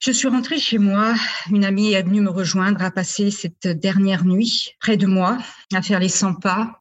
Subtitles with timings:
[0.00, 1.14] Je suis rentrée chez moi.
[1.50, 5.38] Une amie est venue me rejoindre à passer cette dernière nuit près de moi,
[5.74, 6.80] à faire les 100 pas.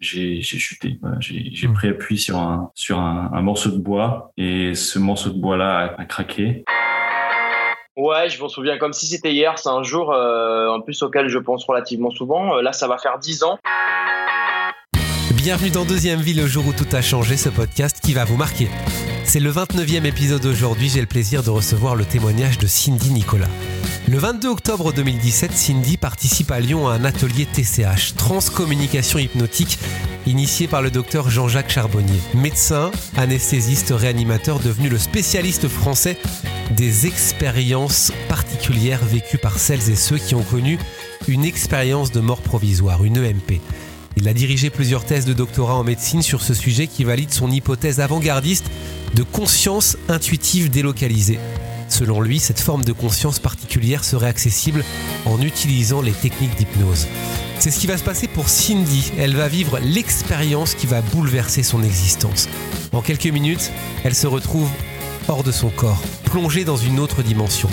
[0.00, 0.98] J'ai chuté.
[1.18, 5.96] J'ai pris appui sur un, sur un, morceau de bois et ce morceau de bois-là
[5.98, 6.64] a, craqué.
[7.96, 9.58] Ouais, je m'en souviens comme si c'était hier.
[9.58, 12.56] C'est un jour euh, en plus auquel je pense relativement souvent.
[12.56, 13.58] Euh, là, ça va faire 10 ans.
[15.34, 18.36] Bienvenue dans Deuxième Vie, le jour où tout a changé, ce podcast qui va vous
[18.36, 18.68] marquer.
[19.32, 23.46] C'est le 29e épisode aujourd'hui, j'ai le plaisir de recevoir le témoignage de Cindy Nicolas.
[24.08, 29.78] Le 22 octobre 2017, Cindy participe à Lyon à un atelier TCH, transcommunication hypnotique,
[30.26, 36.18] initié par le docteur Jean-Jacques Charbonnier, médecin, anesthésiste, réanimateur, devenu le spécialiste français
[36.72, 40.76] des expériences particulières vécues par celles et ceux qui ont connu
[41.28, 43.60] une expérience de mort provisoire, une EMP.
[44.16, 47.50] Il a dirigé plusieurs thèses de doctorat en médecine sur ce sujet qui valide son
[47.50, 48.70] hypothèse avant-gardiste
[49.14, 51.38] de conscience intuitive délocalisée.
[51.88, 54.84] Selon lui, cette forme de conscience particulière serait accessible
[55.26, 57.06] en utilisant les techniques d'hypnose.
[57.58, 59.12] C'est ce qui va se passer pour Cindy.
[59.18, 62.48] Elle va vivre l'expérience qui va bouleverser son existence.
[62.92, 63.70] En quelques minutes,
[64.04, 64.68] elle se retrouve
[65.28, 67.68] hors de son corps, plongée dans une autre dimension.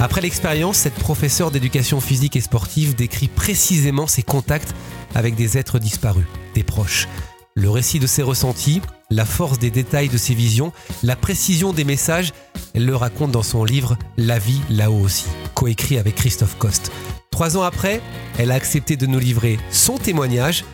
[0.00, 4.74] Après l'expérience, cette professeure d'éducation physique et sportive décrit précisément ses contacts
[5.14, 7.08] avec des êtres disparus, des proches.
[7.54, 11.84] Le récit de ses ressentis, la force des détails de ses visions, la précision des
[11.84, 12.32] messages,
[12.74, 16.90] elle le raconte dans son livre La vie là-haut aussi, coécrit avec Christophe Coste.
[17.30, 18.00] Trois ans après,
[18.38, 20.64] elle a accepté de nous livrer son témoignage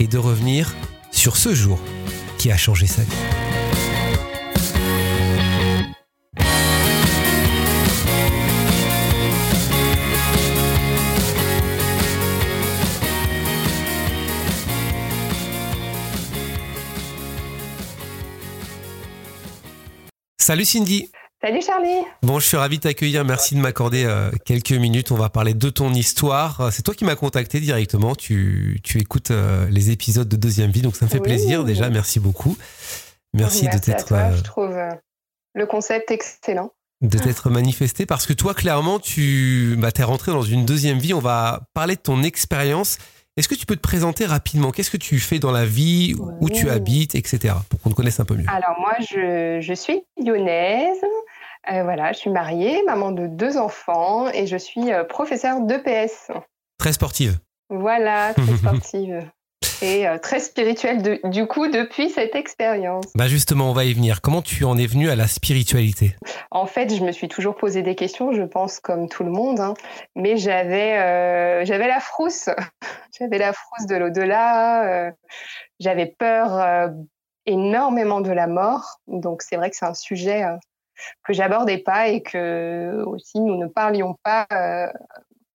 [0.00, 0.74] et de revenir
[1.10, 1.78] sur ce jour
[2.36, 3.37] qui a changé sa vie.
[20.48, 21.10] Salut Cindy.
[21.42, 22.06] Salut Charlie.
[22.22, 23.22] Bon, je suis ravi de t'accueillir.
[23.22, 25.12] Merci de m'accorder euh, quelques minutes.
[25.12, 26.62] On va parler de ton histoire.
[26.62, 28.14] Euh, c'est toi qui m'as contacté directement.
[28.14, 31.90] Tu, écoutes euh, les épisodes de Deuxième Vie, donc ça me fait plaisir déjà.
[31.90, 32.56] Merci beaucoup.
[33.34, 34.14] Merci, de t'être.
[34.38, 34.74] Je trouve
[35.52, 36.72] le concept excellent.
[37.02, 41.12] De t'être manifesté parce que toi, clairement, tu bah, es rentré dans une deuxième vie.
[41.12, 42.96] On va parler de ton expérience.
[43.38, 44.72] Est-ce que tu peux te présenter rapidement?
[44.72, 47.54] Qu'est-ce que tu fais dans la vie, où tu habites, etc.
[47.70, 48.44] Pour qu'on te connaisse un peu mieux.
[48.48, 50.98] Alors moi, je, suis lyonnaise.
[51.70, 56.32] Euh, voilà, je suis mariée, maman de deux enfants et je suis euh, professeure d'EPS.
[56.78, 57.38] Très sportive.
[57.70, 59.30] Voilà, très sportive
[59.82, 63.06] et euh, très spirituel du coup depuis cette expérience.
[63.14, 64.20] Bah justement, on va y venir.
[64.20, 66.16] Comment tu en es venu à la spiritualité?
[66.50, 69.60] En fait, je me suis toujours posé des questions, je pense comme tout le monde,
[69.60, 69.74] hein.
[70.16, 72.48] mais j'avais euh, j'avais la frousse,
[73.18, 75.10] j'avais la frousse de l'au-delà, euh,
[75.80, 76.90] j'avais peur
[77.46, 80.44] énormément de la mort, donc c'est vrai que c'est un sujet
[81.22, 84.46] que j'abordais pas et que aussi nous ne parlions pas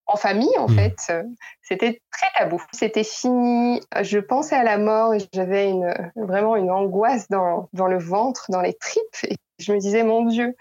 [0.06, 0.74] en famille, en hmm.
[0.74, 1.22] fait, euh,
[1.62, 2.62] c'était très tabou.
[2.72, 3.80] C'était fini.
[4.02, 8.46] Je pensais à la mort et j'avais une, vraiment une angoisse dans, dans le ventre,
[8.50, 9.24] dans les tripes.
[9.24, 10.54] Et je me disais, mon Dieu,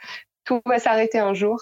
[0.45, 1.61] tout va s'arrêter un jour.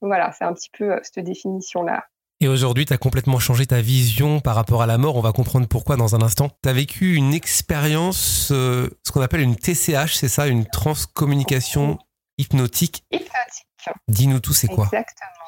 [0.00, 2.04] Voilà, c'est un petit peu euh, cette définition-là.
[2.40, 5.14] Et aujourd'hui, tu as complètement changé ta vision par rapport à la mort.
[5.14, 6.50] On va comprendre pourquoi dans un instant.
[6.62, 11.98] Tu as vécu une expérience, euh, ce qu'on appelle une TCH, c'est ça, une transcommunication
[12.38, 13.04] hypnotique?
[13.12, 13.68] Hypnotique.
[14.08, 14.86] Dis-nous tout, c'est quoi?
[14.86, 15.41] Exactement.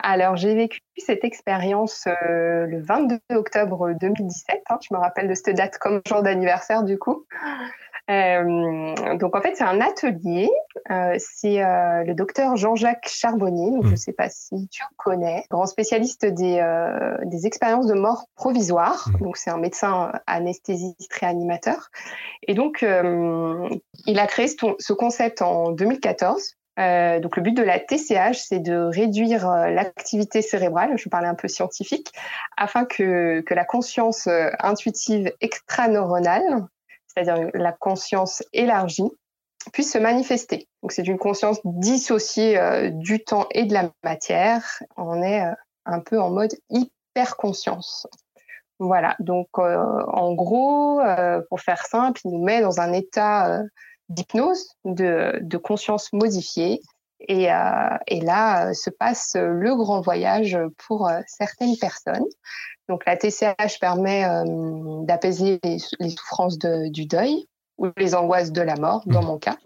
[0.00, 4.62] Alors, j'ai vécu cette expérience euh, le 22 octobre 2017.
[4.70, 7.26] Hein, je me rappelle de cette date comme jour d'anniversaire, du coup.
[8.08, 10.48] Euh, donc, en fait, c'est un atelier.
[10.90, 13.72] Euh, c'est le docteur Jean-Jacques Charbonnier.
[13.72, 13.96] Donc, je ne mmh.
[13.96, 15.44] sais pas si tu connais.
[15.50, 16.64] Grand spécialiste des,
[17.24, 19.08] des expériences de mort provisoire.
[19.08, 19.24] Mmh.
[19.24, 21.90] Donc, c'est un médecin anesthésiste réanimateur.
[22.46, 22.86] Et donc,
[24.06, 28.60] il a créé ce concept en 2014 euh, donc le but de la TCH, c'est
[28.60, 32.12] de réduire euh, l'activité cérébrale, je parlais un peu scientifique,
[32.56, 36.66] afin que, la conscience euh, intuitive extraneuronale,
[37.06, 39.10] c'est-à-dire la conscience élargie,
[39.72, 40.68] puisse se manifester.
[40.82, 42.58] Donc c'est une conscience dissociée
[42.92, 44.80] du temps et de la matière.
[44.96, 45.42] On est
[45.84, 48.06] un peu en mode hyper conscience.
[48.78, 51.00] Voilà, donc en gros,
[51.48, 53.62] pour faire simple, il nous met dans un état
[54.08, 56.80] d'hypnose, de, conscience modifiée.
[57.20, 60.56] Et, euh, et, là euh, se passe le grand voyage
[60.86, 62.24] pour euh, certaines personnes.
[62.88, 64.24] Donc la TCH permet
[65.04, 67.46] d'apaiser les, souffrances du deuil
[67.76, 69.58] ou les angoisses de la mort, dans mon cas.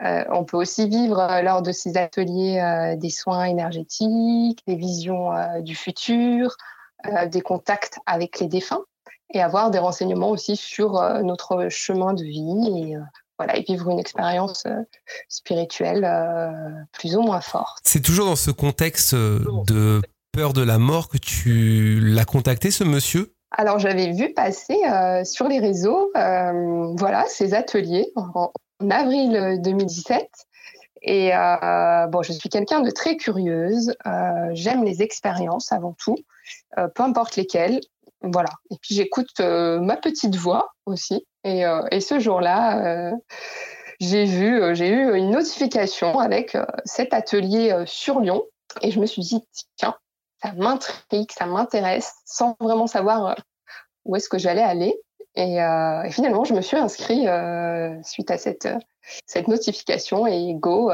[0.00, 5.30] on peut aussi vivre lors de ces ateliers des soins énergétiques, des visions
[5.60, 6.56] du futur,
[7.26, 8.82] des contacts avec les défunts
[9.32, 12.96] et avoir des renseignements aussi sur notre chemin de vie et
[13.38, 14.64] voilà, et vivre une expérience
[15.28, 16.08] spirituelle
[16.92, 17.80] plus ou moins forte.
[17.84, 20.00] C'est toujours dans ce contexte de
[20.32, 23.32] peur de la mort que tu l'as contacté, ce monsieur?
[23.50, 24.78] Alors j'avais vu passer
[25.24, 28.50] sur les réseaux, voilà, ces ateliers en,
[28.90, 30.28] avril 2017.
[31.02, 31.30] Et
[32.10, 33.94] bon, je suis quelqu'un de très curieuse.
[34.52, 36.16] J'aime les expériences avant tout,
[36.76, 37.80] peu importe lesquelles.
[38.22, 38.50] Voilà.
[38.70, 41.26] Et puis j'écoute ma petite voix aussi.
[41.46, 43.12] Et, et ce jour-là,
[44.00, 48.42] j'ai vu, j'ai eu une notification avec cet atelier sur Lyon.
[48.82, 49.40] Et je me suis dit,
[49.76, 49.94] tiens,
[50.42, 53.36] ça m'intrigue, ça m'intéresse, sans vraiment savoir
[54.04, 54.94] où est-ce que j'allais aller.
[55.36, 55.58] Et,
[56.10, 57.28] finalement, je me suis inscrite
[58.02, 60.90] suite à cette notification et go,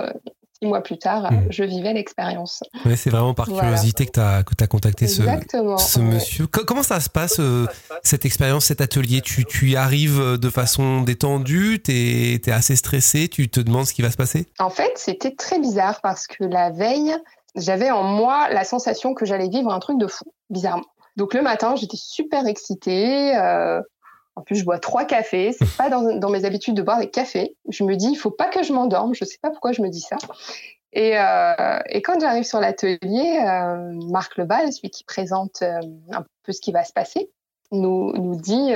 [0.63, 1.47] six mois plus tard, hmm.
[1.51, 2.63] je vivais l'expérience.
[2.85, 6.47] Ouais, c'est vraiment par curiosité que tu as, contacté ce, ce monsieur.
[6.47, 7.67] Comment ça se passe, euh,
[8.03, 9.21] cette expérience, cet atelier?
[9.21, 11.83] Tu, tu y arrives euh, de façon détendue?
[11.85, 13.29] Tu es, assez stressé?
[13.29, 14.47] Tu te demandes ce qui va se passer?
[14.59, 17.15] En fait, c'était très bizarre parce que la veille,
[17.57, 20.87] j'avais en moi la sensation que j'allais vivre un truc de fou, bizarrement.
[21.17, 23.37] Donc le matin, j'étais super excitée.
[23.37, 23.81] Euh,
[24.35, 25.53] en plus, je bois trois cafés.
[25.53, 27.57] C'est pas dans, mes habitudes de boire des cafés.
[27.69, 29.15] Je me dis, il faut pas que je m'endorme.
[29.15, 30.17] Je sais pas pourquoi je me dis ça.
[30.95, 35.81] Et, euh, quand j'arrive sur l'atelier, euh, Marc Lebal, celui qui présente euh,
[36.13, 37.31] un peu ce qui va se passer,
[37.71, 38.75] nous, nous dit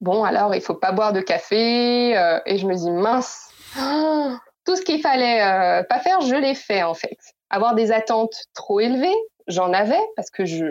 [0.00, 2.10] bon alors il faut pas boire de café.
[2.46, 3.48] et je me dis mince,
[4.64, 7.16] tout ce qu'il fallait pas faire, je l'ai fait en fait.
[7.50, 9.14] Avoir des attentes trop élevées,
[9.46, 10.66] j'en avais parce que je,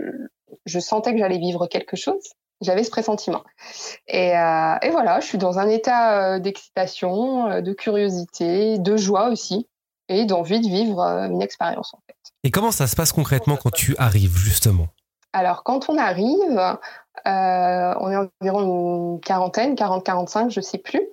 [0.66, 2.34] je sentais que j'allais vivre quelque chose.
[2.64, 3.44] J'avais ce pressentiment.
[4.08, 8.98] Et, euh, et, voilà, je suis dans un état euh, d'excitation, euh, de curiosité, de
[8.98, 9.68] joie aussi,
[10.10, 12.16] et d'envie de vivre une expérience en fait.
[12.44, 14.88] Et comment ça se passe concrètement quand tu arrives justement?
[15.32, 16.78] Alors quand on arrive,
[17.26, 21.08] on est environ une quarantaine, 40-45, je sais plus.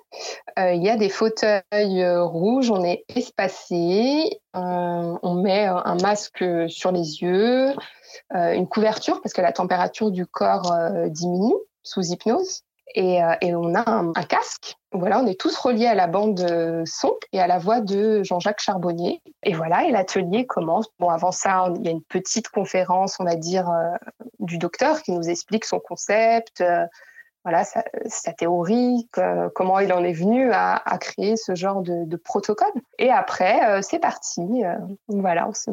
[0.57, 7.23] Il y a des fauteuils rouges, on est espacé, on met un masque sur les
[7.23, 7.75] yeux,
[8.35, 12.63] euh, une couverture parce que la température du corps euh, diminue sous hypnose.
[12.95, 14.77] Et, euh, et, on a un, casque.
[14.93, 16.45] Voilà, on est tous reliés à la bande
[16.85, 19.23] son et à la voix de Jean-Jacques Charbonnier.
[19.45, 20.89] Et voilà, et l'atelier commence.
[20.99, 23.71] Bon, avant ça, il y a une petite conférence, on va dire,
[24.41, 26.65] du docteur qui nous explique son concept,
[27.45, 29.09] voilà, sa, théorie,
[29.55, 32.73] comment il en est venu à, à créer ce genre de, de protocole.
[32.99, 34.43] Et après, c'est parti.
[35.09, 35.71] voilà, on se,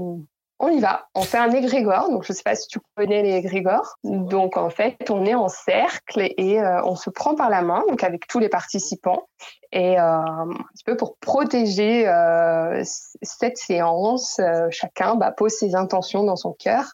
[0.59, 1.07] on y va.
[1.13, 2.09] On fait un égrégore.
[2.09, 3.97] Donc, je ne sais pas si tu connais les égrégores.
[4.03, 7.83] Donc, en fait, on est en cercle et euh, on se prend par la main,
[7.87, 9.27] donc avec tous les participants,
[9.71, 12.81] et euh, un petit peu pour protéger euh,
[13.21, 14.39] cette séance.
[14.71, 16.93] chacun bah, pose ses intentions dans son cœur.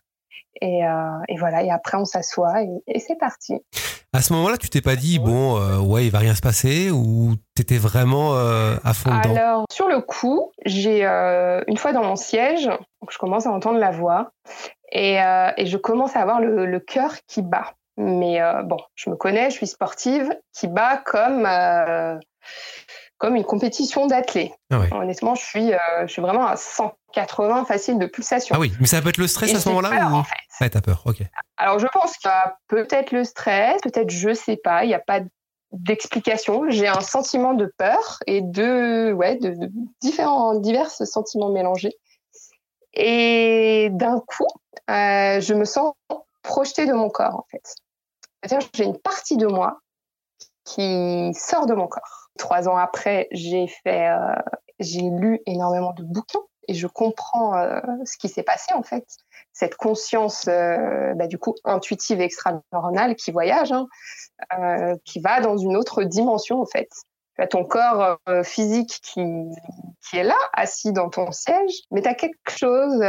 [0.61, 0.81] Et,
[1.39, 1.63] voilà.
[1.63, 3.59] Et après, on s'assoit et c'est parti.
[4.15, 6.91] À ce moment-là, tu t'es pas dit bon, euh, ouais, il va rien se passer
[6.91, 11.93] ou t'étais vraiment euh, à fond dedans Alors sur le coup, j'ai euh, une fois
[11.93, 12.69] dans mon siège,
[13.09, 14.31] je commence à entendre la voix
[14.91, 17.73] et, je commence à avoir le, cœur qui bat.
[17.97, 21.47] Mais bon, je me connais, je suis sportive, qui bat comme
[23.23, 24.51] comme une compétition d'athlètes.
[24.69, 25.71] Ah Honnêtement, je suis,
[26.05, 28.53] je suis vraiment à 180 facile de pulsation.
[28.53, 30.15] Ah oui, mais ça peut être le stress à ce moment-là ou...
[30.15, 30.35] en fait.
[30.59, 31.21] Ouais, t'as peur, ok.
[31.55, 34.93] Alors, je pense qu'il y a peut-être le stress, peut-être je sais pas, il n'y
[34.93, 35.21] a pas
[35.71, 36.69] d'explication.
[36.69, 39.55] J'ai un sentiment de peur et de, ouais, de,
[40.01, 41.95] différents, divers sentiments mélangés.
[42.93, 44.47] Et d'un coup,
[44.89, 45.93] euh, je me sens
[46.41, 47.63] projetée de mon corps, en fait.
[48.43, 49.79] C'est-à-dire j'ai une partie de moi
[50.65, 52.29] qui sort de mon corps.
[52.37, 54.35] Trois ans après, j'ai fait, euh,
[54.79, 59.05] j'ai lu énormément de bouquins et je comprends euh, ce qui s'est passé en fait.
[59.51, 63.87] Cette conscience, euh, bah, du coup, intuitive extra-neuronale qui voyage, hein,
[65.05, 66.89] qui va dans une autre dimension en fait.
[67.35, 69.23] Tu as ton corps physique qui,
[70.07, 73.03] qui est là, assis dans ton siège, mais tu as quelque chose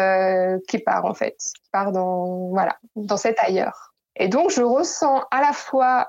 [0.66, 3.93] qui part en fait, qui part dans, voilà, dans cet ailleurs.
[4.16, 6.08] Et donc, je ressens à la fois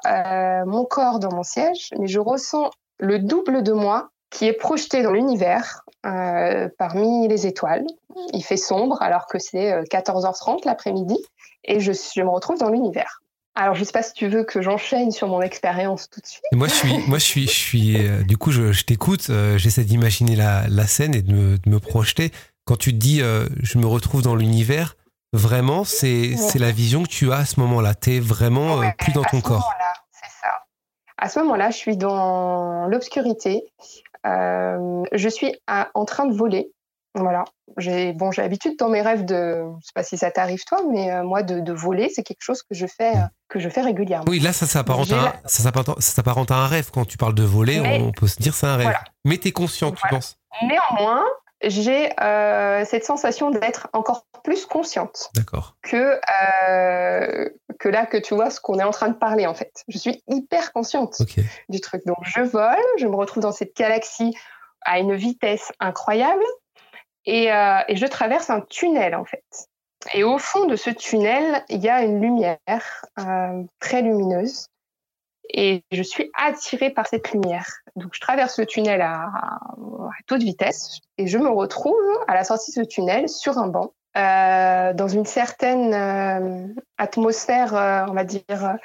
[0.66, 2.70] mon corps dans mon siège, mais je ressens
[3.00, 7.86] le double de moi qui est projeté dans l'univers euh, parmi les étoiles.
[8.34, 11.18] Il fait sombre alors que c'est 14h30 euh, l'après-midi
[11.64, 13.22] et je, me retrouve dans l'univers.
[13.56, 16.26] Alors, je ne sais pas si tu veux que j'enchaîne sur mon expérience tout de
[16.26, 16.44] suite.
[16.52, 17.96] Moi, je suis, moi, je suis, je suis.
[17.98, 19.32] Euh, du coup, je, t'écoute.
[19.56, 22.32] J'essaie d'imaginer la, scène et de me, de me, projeter.
[22.66, 24.98] Quand tu te dis, je me retrouve dans l'univers,
[25.36, 27.96] vraiment, c'est, la vision que tu as à ce moment-là.
[27.96, 29.74] Tu es vraiment plus dans ton corps.
[30.12, 30.54] C'est ça.
[31.18, 33.64] À ce moment-là, je suis dans l'obscurité.
[34.26, 36.72] Euh, je suis en train de voler.
[37.16, 37.46] Voilà.
[37.78, 40.80] J'ai bon, j'ai l'habitude dans mes rêves de, je sais pas si ça t'arrive toi,
[40.92, 43.82] mais euh, moi de, voler, c'est quelque chose que je fais, euh, que je fais
[43.82, 44.26] régulièrement.
[44.28, 46.92] Oui, là, ça s'apparente à, à, un rêve.
[46.92, 48.94] Quand tu parles de voler, on peut se dire c'est un rêve.
[49.24, 51.24] Mais tu es conscient, tu penses Néanmoins,
[51.62, 55.32] j'ai euh, cette sensation d'être encore plus consciente.
[55.82, 56.20] Que,
[57.80, 59.84] que là, que tu vois ce qu'on est en train de parler, en fait.
[59.88, 61.22] Je suis hyper consciente
[61.70, 62.06] du truc.
[62.06, 64.36] Donc, je vole, je me retrouve dans cette galaxie
[64.86, 66.44] à une vitesse incroyable.
[67.28, 69.44] Euh, et, je traverse un tunnel en fait.
[70.14, 72.58] Et au fond de ce tunnel, il y a une lumière
[73.20, 74.68] euh, très lumineuse.
[75.50, 77.68] Et je suis attirée par cette lumière.
[77.96, 79.30] Donc je traverse le tunnel à,
[80.28, 81.96] toute vitesse et je me retrouve
[82.28, 83.94] à la sortie de ce tunnel sur un banc.
[84.18, 87.74] Euh, dans une certaine atmosphère,
[88.10, 88.78] on va dire,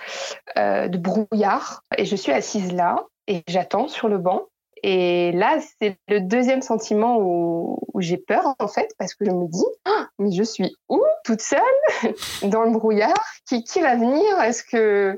[0.56, 1.82] de brouillard.
[1.96, 4.46] Et je suis assise là et j'attends sur le banc.
[4.82, 9.46] Et là, c'est le deuxième sentiment où, j'ai peur, en fait, parce que je me
[9.46, 11.60] dis, ah, mais je suis où Toute seule,
[12.44, 13.12] dans le brouillard?
[13.46, 14.40] Qui, qui va venir?
[14.40, 15.16] Est-ce que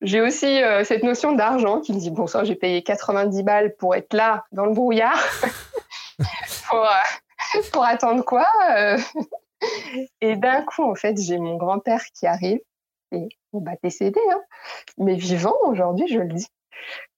[0.00, 3.74] j'ai aussi euh, cette notion d'argent qui me dit, bon ça, j'ai payé 90 balles
[3.76, 5.20] pour être là, dans le brouillard,
[6.68, 8.98] pour, euh, pour, attendre quoi euh?
[10.20, 12.60] Et d'un coup, en fait, j'ai mon grand-père qui arrive,
[13.10, 14.40] et va décédé, hein,
[14.98, 16.46] mais vivant aujourd'hui, je le dis,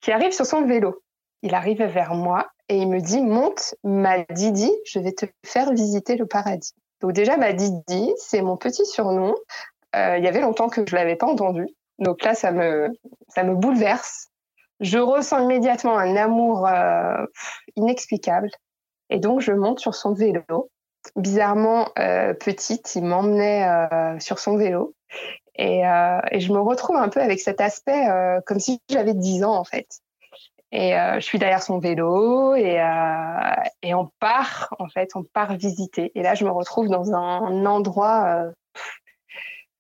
[0.01, 1.03] qui arrive sur son vélo
[1.43, 5.73] il arrive vers moi et il me dit monte ma Didi, je vais te faire
[5.73, 6.73] visiter le paradis.
[7.01, 9.35] Donc déjà ma Didi, c'est mon petit surnom.
[9.97, 11.67] Euh, il y avait longtemps que je l'avais pas entendu.
[12.01, 12.89] Donc là ça me
[13.29, 14.29] ça me bouleverse.
[14.81, 17.25] Je ressens immédiatement un amour euh,
[17.77, 18.51] inexplicable
[19.11, 20.71] et donc je monte sur son vélo.
[21.17, 23.67] Bizarrement euh, petite, il m'emmenait
[24.21, 24.95] sur son vélo
[25.55, 28.07] et, et, je me retrouve un peu avec cet aspect
[28.47, 29.87] comme si j'avais 10 ans en fait.
[30.73, 35.25] Et euh, je suis derrière son vélo et, euh, et on part, en fait, on
[35.25, 36.13] part visiter.
[36.15, 38.51] Et là, je me retrouve dans un endroit euh,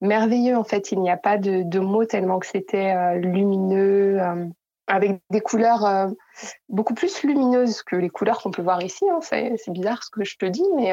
[0.00, 0.92] merveilleux, en fait.
[0.92, 4.46] Il n'y a pas de, de mots tellement que c'était euh, lumineux, euh,
[4.86, 6.10] avec des couleurs
[6.68, 9.04] beaucoup plus lumineuses que les couleurs qu'on peut voir ici.
[9.08, 9.20] Hein.
[9.22, 10.92] C'est, c'est bizarre ce que je te dis, mais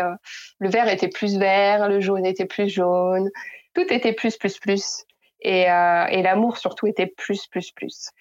[0.59, 3.31] le vert était plus vert, le jaune était plus jaune,
[3.73, 5.03] tout était plus, plus, plus.
[5.41, 8.11] Et, et l'amour surtout était plus, plus, plus.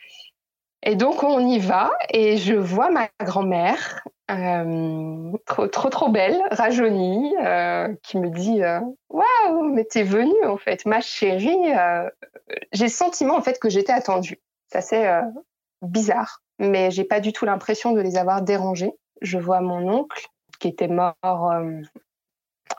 [0.83, 6.43] Et donc on y va et je vois ma grand-mère euh, trop trop trop belle,
[6.51, 11.73] rajeunie, euh, qui me dit euh, waouh mais t'es venue en fait, ma chérie.
[12.73, 14.41] j'ai le sentiment en fait que j'étais attendue.
[14.69, 15.21] C'est assez
[15.83, 18.93] bizarre, mais j'ai pas du tout l'impression de les avoir dérangés.
[19.23, 20.27] Je vois mon oncle
[20.59, 21.15] qui était mort,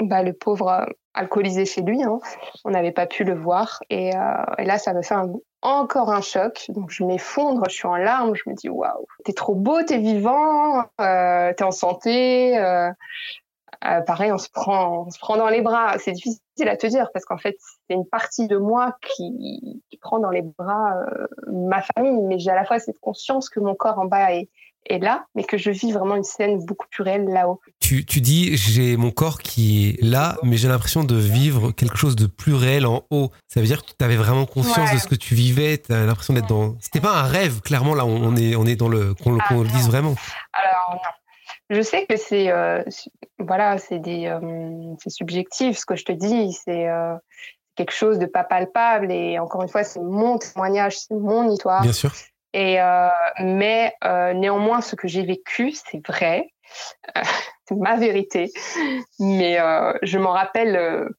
[0.01, 2.03] bah, le pauvre alcoolisé chez lui.
[2.03, 2.19] Hein.
[2.65, 4.09] On n'avait pas pu le voir et,
[4.57, 5.15] et là ça me fait
[5.61, 6.65] encore un choc.
[6.69, 9.97] Donc je m'effondre, je suis en larmes, je me dis waouh, t'es trop beau, t'es
[9.97, 12.57] vivant, euh, t'es en santé.
[12.57, 12.91] Euh,
[13.85, 15.97] euh, pareil, on se prend, on se prend dans les bras.
[15.99, 19.97] C'est difficile à te dire parce qu'en fait, c'est une partie de moi qui, qui
[19.97, 23.59] prend dans les bras euh, ma famille, mais j'ai à la fois cette conscience que
[23.59, 24.49] mon corps en bas est,
[24.89, 27.59] est là, mais que je vis vraiment une scène beaucoup plus réelle là-haut.
[27.79, 31.97] Tu, tu dis, j'ai mon corps qui est là, mais j'ai l'impression de vivre quelque
[31.97, 33.31] chose de plus réel en haut.
[33.47, 36.05] Ça veut dire que tu avais vraiment conscience de ce que tu vivais, tu as
[36.05, 36.75] l'impression d'être dans...
[36.79, 39.13] C'était pas un rêve, clairement, là, on est, on est dans le...
[39.13, 40.15] qu'on ah, le dise vraiment.
[40.53, 41.11] Alors, non.
[41.69, 42.81] Je sais que c'est euh,
[43.39, 47.15] voilà, c'est des euh, c'est subjectif ce que je te dis, c'est euh,
[47.75, 51.81] quelque chose de pas palpable et encore une fois c'est mon témoignage, c'est mon histoire.
[51.81, 52.13] Bien sûr.
[52.53, 56.49] Et euh, mais euh, néanmoins, ce que j'ai vécu, c'est vrai,
[57.67, 58.51] c'est ma vérité.
[59.19, 61.09] Mais euh, je m'en rappelle.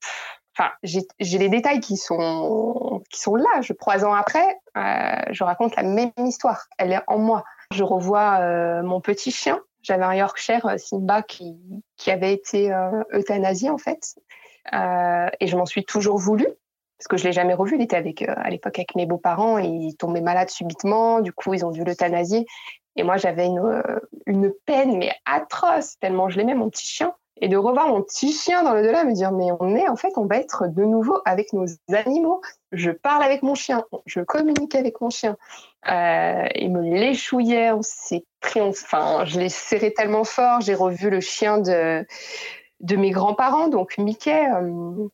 [0.59, 3.61] Enfin, j'ai les détails qui sont qui sont là.
[3.61, 6.67] Je trois ans après, je raconte la même histoire.
[6.79, 7.45] Elle est en moi.
[7.73, 9.61] Je revois mon petit chien.
[9.83, 11.57] J'avais un Yorkshire Simba qui
[11.97, 12.75] qui avait été
[13.13, 14.17] euthanasié en fait.
[14.73, 16.49] et je m'en suis toujours voulu
[16.99, 17.77] parce que je l'ai jamais revu.
[17.77, 21.21] Il était avec, euh, à l'époque avec mes beaux-parents et il tombait malade subitement.
[21.21, 22.47] Du coup, ils ont dû l'euthanasier.
[22.97, 27.15] Et moi, j'avais une, euh, peine, mais atroce, tellement je l'aimais, mon petit chien.
[27.41, 29.95] Et de revoir mon petit chien dans le delà, me dire, mais on est, en
[29.95, 32.41] fait, on va être de nouveau avec nos animaux.
[32.73, 35.37] Je parle avec mon chien, je communique avec mon chien.
[35.89, 40.61] Euh, il me l'échouillait, on s'est pris, enfin, je l'ai serré tellement fort.
[40.61, 42.05] J'ai revu le chien de,
[42.81, 45.09] de mes grands-parents, donc Mickey, euh,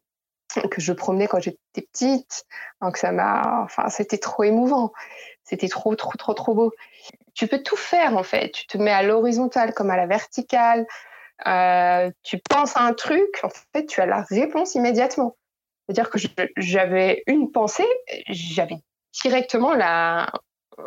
[0.70, 2.44] que je promenais quand j'étais petite.
[2.80, 4.92] Donc ça m'a, enfin, c'était trop émouvant.
[5.44, 6.72] C'était trop, trop, trop, trop beau.
[7.34, 8.50] Tu peux tout faire en fait.
[8.52, 10.86] Tu te mets à l'horizontale comme à la verticale.
[11.46, 15.36] Euh, tu penses à un truc, en fait, tu as la réponse immédiatement.
[15.86, 16.18] C'est-à-dire que
[16.56, 17.88] j'avais une pensée,
[18.28, 18.76] j'avais
[19.22, 20.30] directement la,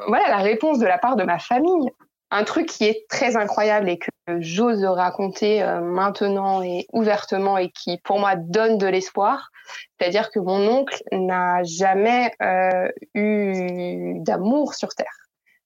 [0.08, 1.92] voilà, la réponse de la part de ma famille.
[2.32, 7.70] Un truc qui est très incroyable et que j'ose raconter euh, maintenant et ouvertement et
[7.70, 9.50] qui pour moi donne de l'espoir,
[9.98, 15.14] c'est-à-dire que mon oncle n'a jamais euh, eu d'amour sur Terre.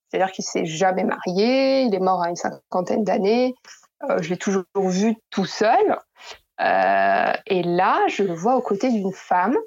[0.10, 3.56] C'est-à-dire qu'il s'est jamais marié, il est mort à une cinquantaine d'années,
[4.10, 5.98] euh, je l'ai toujours vu tout seul.
[6.60, 9.58] et là, je le vois aux côtés d'une femme.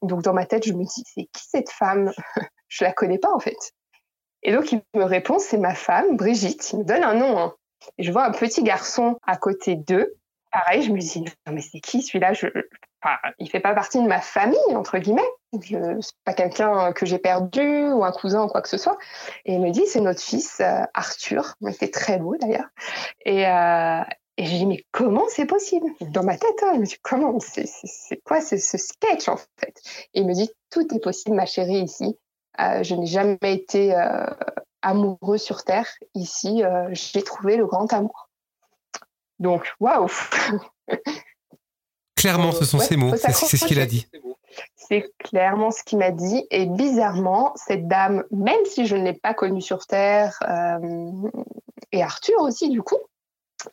[0.00, 2.12] Donc dans ma tête, je me dis, c'est qui cette femme?
[2.68, 3.74] Je la connais pas en fait.
[4.42, 6.72] Et donc, il me répond, c'est ma femme, Brigitte.
[6.72, 7.38] Il me donne un nom.
[7.38, 7.54] Hein.
[7.98, 10.16] Et je vois un petit garçon à côté d'eux.
[10.50, 12.32] Pareil, je me dis, non, mais c'est qui celui-là?
[12.34, 12.46] Je...
[13.02, 15.22] enfin, Il fait pas partie de ma famille, entre guillemets.
[15.62, 16.00] Je...
[16.00, 18.98] C'est pas quelqu'un que j'ai perdu ou un cousin ou quoi que ce soit.
[19.44, 21.54] Et il me dit, c'est notre fils, euh, Arthur.
[21.60, 22.68] Il était très beau d'ailleurs.
[23.24, 24.02] Et, euh...
[24.36, 25.86] et je dis, mais comment c'est possible?
[26.00, 27.38] Dans ma tête, hein, je me dis, comment?
[27.40, 29.80] C'est quoi ce, ce sketch en fait?
[30.14, 32.18] Et il me dit, tout est possible, ma chérie, ici.
[32.60, 34.26] Euh, je n'ai jamais été euh,
[34.82, 35.88] amoureux sur Terre.
[36.14, 38.28] Ici, euh, j'ai trouvé le grand amour.
[39.38, 40.08] Donc, waouh
[42.16, 44.06] Clairement, ce sont ces mots, c'est ce qu'il a dit.
[44.76, 46.46] C'est clairement ce qu'il m'a dit.
[46.50, 50.38] Et bizarrement, cette dame, même si je ne l'ai pas connue sur Terre,
[51.90, 52.98] et Arthur aussi, du coup,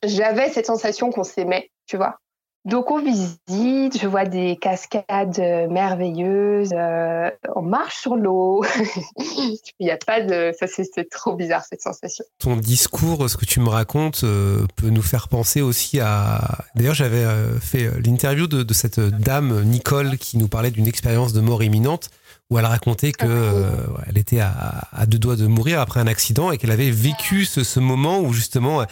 [0.03, 2.17] j'avais cette sensation qu'on s'aimait, tu vois.
[2.65, 8.65] Donc on visite, je vois des cascades euh, merveilleuses, euh, on marche sur l'eau.
[9.17, 12.25] Il n'y a pas de, ça c'est trop bizarre cette sensation.
[12.37, 16.65] Ton discours, ce que tu me racontes, euh, peut nous faire penser aussi à.
[16.75, 17.25] D'ailleurs, j'avais
[17.61, 22.09] fait l'interview de, cette dame Nicole qui nous parlait d'une expérience de mort imminente
[22.49, 26.51] où elle racontait que ah elle était à, deux doigts de mourir après un accident
[26.51, 28.85] et qu'elle avait vécu ce, ce moment où justement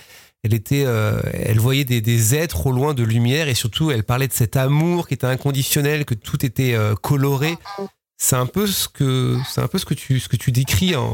[0.44, 4.28] elle était, euh, elle voyait des, êtres au loin de lumière et surtout elle parlait
[4.28, 7.58] de cet amour qui était inconditionnel, que tout était euh, coloré.
[8.18, 10.96] C'est un peu ce que, c'est un peu ce que tu, ce que tu décris.
[10.96, 11.14] En...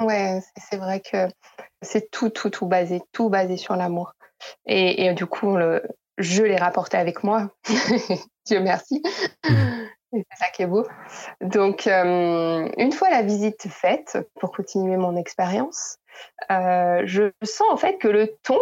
[0.00, 1.28] Ouais, c'est vrai que
[1.82, 4.12] c'est tout, tout, tout basé, tout basé sur l'amour.
[4.66, 5.82] Et, du coup, le,
[6.18, 7.50] je l'ai rapporté avec moi.
[8.46, 9.02] Dieu merci.
[9.48, 9.86] Mm.
[10.12, 10.86] C'est ça qui est beau.
[11.40, 15.98] Donc, euh, une fois la visite faite, pour continuer mon expérience,
[16.50, 18.58] euh, je sens en fait que le ton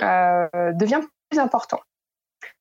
[0.00, 1.80] euh, devient plus important.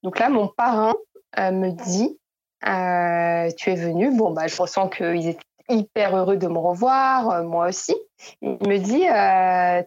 [0.03, 0.93] Donc là, mon parrain
[1.37, 2.17] me dit
[2.61, 4.15] Tu es venu.
[4.15, 7.95] Bon, bah, je ressens qu'ils étaient hyper heureux de me revoir, moi aussi.
[8.41, 9.05] Il me dit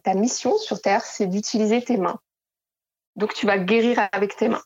[0.03, 2.19] Ta mission sur Terre, c'est d'utiliser tes mains.
[3.17, 4.63] Donc, tu vas guérir avec tes mains.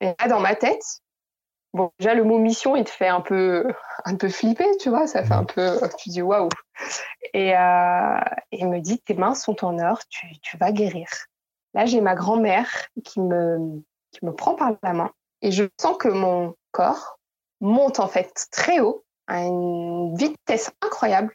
[0.00, 0.82] Et là, dans ma tête,
[1.74, 3.72] Bon, déjà, le mot mission, il te fait un peu,
[4.04, 6.48] un peu flipper, tu vois, ça fait un peu, tu dis waouh.
[7.32, 11.08] Et, euh, il me dit, tes mains sont en or, tu, tu vas guérir.
[11.74, 12.68] Là, j'ai ma grand-mère
[13.04, 17.18] qui me, qui me prend par la main et je sens que mon corps
[17.60, 21.34] monte en fait très haut, à une vitesse incroyable,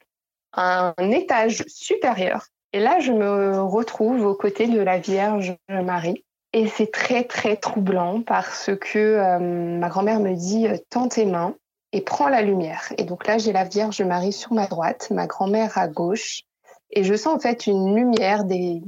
[0.54, 2.46] à un étage supérieur.
[2.74, 6.26] Et là, je me retrouve aux côtés de la Vierge Marie
[6.58, 11.28] et c'est très, très troublant parce que euh, ma grand-mère me dit euh, Tends tes
[11.28, 11.54] mains
[11.92, 12.92] et prends la lumière.
[12.98, 16.42] Et donc là, j'ai la Vierge Marie sur ma droite, ma grand-mère à gauche.
[16.90, 18.82] Et je sens en fait une lumière des...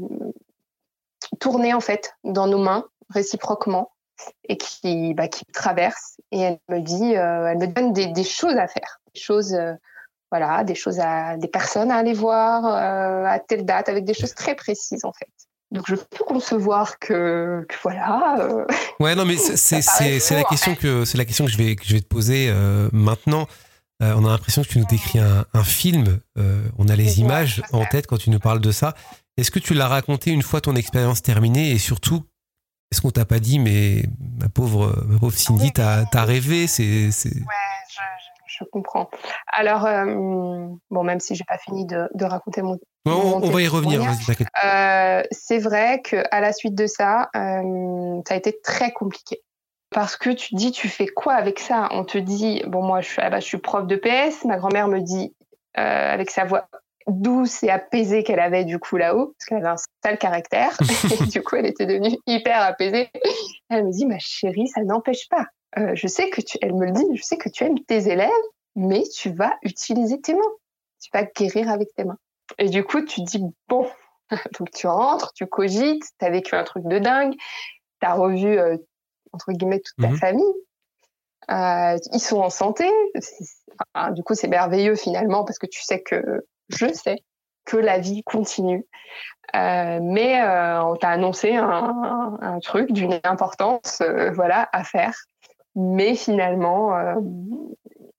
[1.39, 3.91] tourner en fait dans nos mains réciproquement
[4.45, 6.19] et qui, bah, qui traverse.
[6.31, 9.55] Et elle me dit, euh, elle me donne des, des, choses à faire, des choses,
[10.31, 14.33] voilà, des choses à, des personnes à aller voir à telle date, avec des choses
[14.33, 15.29] très précises en fait.
[15.71, 18.37] Donc je peux concevoir que, voilà.
[18.39, 18.65] Euh,
[18.99, 21.93] ouais, non, mais c'est la question que c'est la question que je vais que je
[21.93, 23.47] vais te poser euh, maintenant.
[24.01, 26.19] Euh, on a l'impression que tu nous décris un, un film.
[26.77, 28.95] on a les images en tête quand tu nous parles de ça.
[29.37, 32.23] Est-ce que tu l'as raconté une fois ton expérience terminée et surtout,
[32.91, 34.03] est-ce qu'on t'a pas dit, mais
[34.39, 37.07] ma pauvre, ma pauvre Cindy, t'as as rêvé C'est.
[37.07, 37.41] Ouais,
[37.89, 38.01] je,
[38.47, 39.09] je comprends.
[39.47, 39.83] Alors,
[40.89, 42.79] bon, même si j'ai pas fini de, raconter mon.
[43.05, 44.01] On, va y revenir.
[44.63, 49.41] Euh, c'est vrai que à la suite de ça, euh, ça a été très compliqué.
[49.91, 51.89] Parce que tu te dis, tu fais quoi avec ça?
[51.91, 54.45] On te dit, bon, moi, je suis, je suis prof de PS.
[54.45, 55.33] Ma grand-mère me dit,
[55.73, 56.67] avec sa voix
[57.11, 60.77] douce et apaisée qu'elle avait du coup là-haut, parce qu'elle avait un sale caractère,
[61.11, 63.09] et du coup elle était devenue hyper apaisée.
[63.69, 65.45] Elle me dit, ma chérie, ça n'empêche pas.
[65.77, 68.09] Euh, je sais que tu, elle me le dit, je sais que tu aimes tes
[68.09, 68.29] élèves,
[68.75, 70.41] mais tu vas utiliser tes mains.
[71.01, 72.17] Tu vas guérir avec tes mains.
[72.57, 73.89] Et du coup, tu dis, bon,
[74.59, 77.33] donc tu rentres, tu cogites, tu as vécu un truc de dingue,
[78.01, 78.77] tu as revu, euh,
[79.33, 80.17] entre guillemets, toute ta mhm.
[80.17, 80.53] famille.
[81.51, 82.89] Euh, ils sont en santé.
[84.11, 87.17] du coup, c'est merveilleux finalement parce que tu sais que, je sais
[87.65, 88.85] que la vie continue.
[89.53, 94.03] mais on t'a annoncé un, un truc d'une importance
[94.35, 95.15] voilà, à faire
[95.75, 97.15] mais finalement, euh,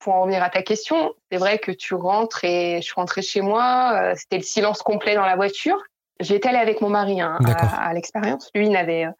[0.01, 3.21] pour en revenir à ta question, c'est vrai que tu rentres et je suis rentrée
[3.21, 3.93] chez moi.
[3.95, 5.77] euh, C'était le silence complet dans la voiture.
[6.19, 8.49] J'étais allée avec mon mari hein, à, à l'expérience.
[8.53, 9.11] Lui, n'avait euh,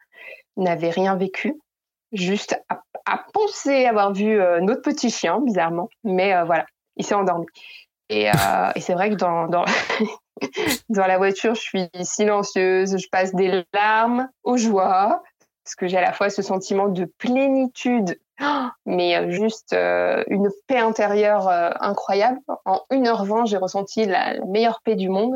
[0.57, 1.55] n'avait rien vécu,
[2.11, 5.89] juste à, à penser avoir vu euh, notre petit chien, bizarrement.
[6.03, 6.65] Mais euh, voilà,
[6.97, 7.45] il s'est endormi.
[8.09, 8.33] Et, euh,
[8.75, 9.65] et c'est vrai que dans, dans,
[10.89, 15.23] dans la voiture, je suis silencieuse, je passe des larmes aux joies,
[15.63, 18.19] parce que j'ai à la fois ce sentiment de plénitude,
[18.85, 22.39] mais euh, juste euh, une paix intérieure euh, incroyable.
[22.65, 25.35] En 1h20, j'ai ressenti la, la meilleure paix du monde.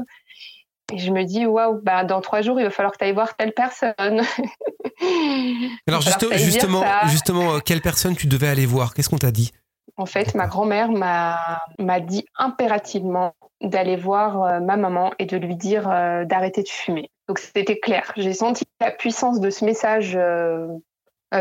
[0.93, 3.13] Et je me dis, waouh, bah, dans trois jours, il va falloir que tu ailles
[3.13, 3.95] voir telle personne.
[5.87, 8.93] Alors juste- justement, justement, quelle personne tu devais aller voir?
[8.93, 9.51] Qu'est-ce qu'on t'a dit?
[9.97, 15.55] En fait, ma grand-mère m'a dit impérativement d'aller voir euh, ma maman et de lui
[15.55, 15.83] dire
[16.25, 17.09] d'arrêter de fumer.
[17.27, 18.11] Donc c'était clair.
[18.15, 20.17] J'ai senti la puissance de ce message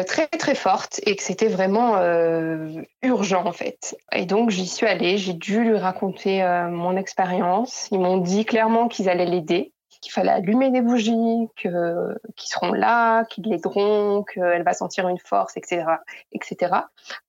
[0.03, 3.97] très très forte et que c'était vraiment euh, urgent en fait.
[4.13, 5.19] Et donc j'y suis allée.
[5.19, 7.87] J'ai dû lui raconter euh, mon expérience.
[7.93, 12.73] Ils m'ont dit clairement qu'ils allaient l'aider qu'il fallait allumer des bougies, que qu'ils seront
[12.75, 15.85] là, qu'ils l'aideront, qu'elle va sentir une force, etc.,
[16.33, 16.73] etc.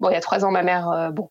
[0.02, 1.30] Bon, il y a trois ans, ma mère, euh, bon,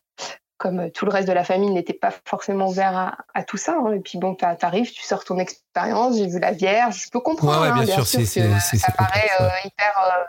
[0.57, 3.75] comme tout le reste de la famille, n'était pas forcément ouvert à, à tout ça.
[3.77, 3.91] hein.
[3.91, 7.19] Et puis bon, t'a- t'arrives, tu sors ton expérience, j'ai vu la Vierge, je peux
[7.19, 7.61] comprendre.
[7.61, 10.23] Ouais, ouais, hein, bien sûr, c'est- que c'est- c'est- ça c'est paraît euh, hyper, euh,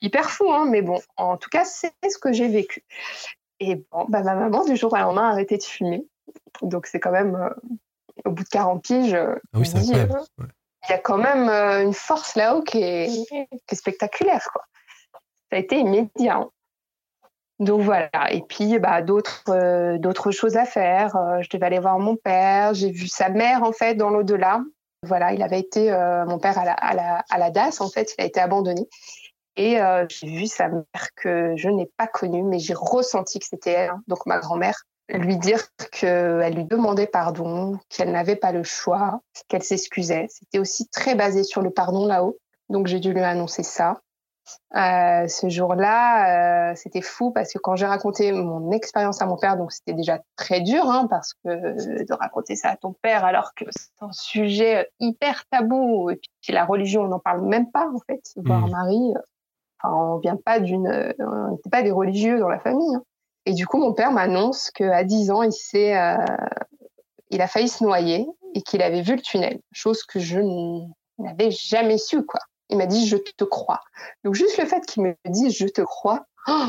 [0.00, 2.84] hyper fou, hein, mais bon, en tout cas, c'est ce que j'ai vécu.
[3.60, 6.06] Et bon, bah, ma maman, du jour au lendemain, a arrêté de fumer.
[6.62, 7.50] Donc c'est quand même, euh,
[8.24, 10.06] au bout de 40 piges, euh, Ah oui, euh,
[10.38, 10.46] Ouais.
[10.88, 14.46] il y a quand même euh, une force là-haut qui est, qui est spectaculaire.
[14.52, 14.62] Quoi.
[15.50, 16.36] Ça a été immédiat.
[16.36, 16.50] hein.
[17.58, 18.08] Donc voilà.
[18.30, 21.12] Et puis bah, d'autres d'autres choses à faire.
[21.42, 22.72] Je devais aller voir mon père.
[22.72, 24.62] J'ai vu sa mère en fait dans l'au-delà.
[25.02, 25.90] Voilà, il avait été
[26.26, 28.14] mon père à la, à la à la DAS en fait.
[28.16, 28.88] Il a été abandonné.
[29.56, 33.46] Et euh, j'ai vu sa mère que je n'ai pas connue, mais j'ai ressenti que
[33.46, 34.02] c'était elle, hein.
[34.06, 39.62] donc ma grand-mère, lui dire qu'elle lui demandait pardon, qu'elle n'avait pas le choix, qu'elle
[39.62, 40.26] s'excusait.
[40.30, 42.38] C'était aussi très basé sur le pardon là-haut.
[42.68, 44.00] Donc j'ai dû lui annoncer ça.
[44.76, 49.36] Euh, ce jour-là, euh, c'était fou parce que quand j'ai raconté mon expérience à mon
[49.36, 53.24] père, donc c'était déjà très dur, hein, parce que de raconter ça à ton père
[53.24, 57.70] alors que c'est un sujet hyper tabou et puis la religion, on n'en parle même
[57.70, 58.22] pas en fait.
[58.36, 58.70] Voir Mhm.
[58.70, 59.14] Marie,
[59.82, 62.94] enfin, on vient pas d'une, euh, on n'était pas des religieux dans la famille.
[62.94, 63.02] hein.
[63.46, 66.16] Et du coup, mon père m'annonce qu'à 10 ans, il s'est, euh,
[67.30, 70.40] il a failli se noyer et qu'il avait vu le tunnel, chose que je
[71.18, 72.40] n'avais jamais su, quoi.
[72.68, 73.80] Il m'a dit, je te crois.
[74.24, 76.66] Donc, juste le fait qu'il me dise, je te crois, oh,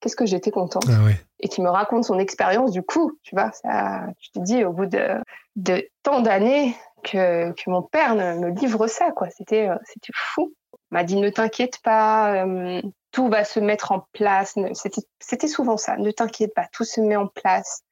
[0.00, 0.84] qu'est-ce que j'étais contente.
[0.88, 1.10] Ah.
[1.40, 4.72] Et qu'il me raconte son expérience, du coup, tu vois, ça, tu te dis, au
[4.72, 5.20] bout de,
[5.56, 9.28] de tant d'années, que, que mon père me livre ça, quoi.
[9.30, 10.52] C'était, euh, c'était fou.
[10.90, 14.54] M'a dit, ne t'inquiète pas, euh, tout va se mettre en place.
[14.74, 15.96] C'était, c'était souvent ça.
[15.96, 17.82] Ne t'inquiète pas, tout se met en place.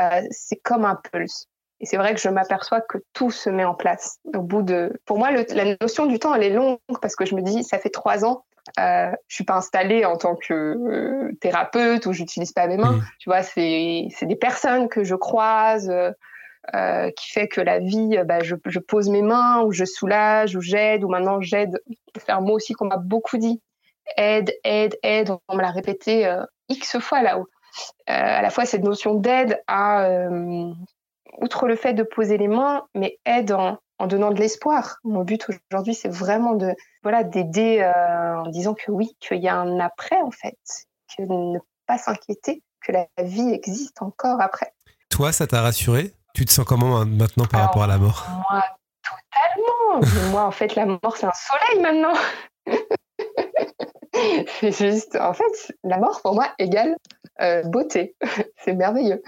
[0.00, 1.46] Euh, c'est comme un pulse.
[1.80, 4.18] Et c'est vrai que je m'aperçois que tout se met en place.
[4.34, 7.24] Au bout de, pour moi, le- la notion du temps, elle est longue parce que
[7.24, 8.44] je me dis, ça fait trois ans,
[8.80, 12.92] euh, je suis pas installée en tant que euh, thérapeute ou j'utilise pas mes mains.
[12.94, 13.02] Mhm.
[13.20, 15.88] Tu vois, c'est, c'est des personnes que je croise.
[16.74, 20.54] Euh, qui fait que la vie, euh, bah, je, pose mes mains, ou je soulage,
[20.54, 21.80] ou j'aide, ou maintenant j'aide.
[22.18, 23.62] C'est un mot aussi qu'on m'a beaucoup dit.
[24.16, 25.30] Aide, aide, aide.
[25.48, 27.48] On me l'a répété euh, X fois là-haut.
[28.06, 30.08] À la fois cette notion d'aide à,
[31.40, 34.98] outre le fait de poser les mains, mais aide en, en donnant de l'espoir.
[35.04, 39.54] Mon but aujourd'hui, c'est vraiment de, voilà, d'aider en disant que oui, qu'il y a
[39.54, 40.58] un après en fait,
[41.16, 44.72] que ne pas s'inquiéter, que la vie existe encore après.
[45.10, 46.14] Toi, ça t'a rassuré?
[46.38, 48.24] Tu te sens comment hein, maintenant par Alors, rapport à la mort?
[48.48, 48.62] Moi,
[49.02, 50.30] totalement.
[50.30, 52.12] Moi, en fait, la mort, c'est un soleil maintenant.
[54.60, 56.94] c'est juste, en fait, la mort pour moi égale
[57.40, 58.14] euh, beauté.
[58.64, 59.20] c'est merveilleux.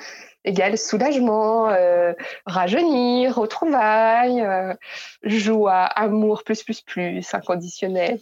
[0.45, 2.15] Égale soulagement, euh,
[2.47, 4.75] rajeunir, retrouvailles, euh,
[5.23, 8.19] joie, amour, plus, plus, plus, inconditionnel.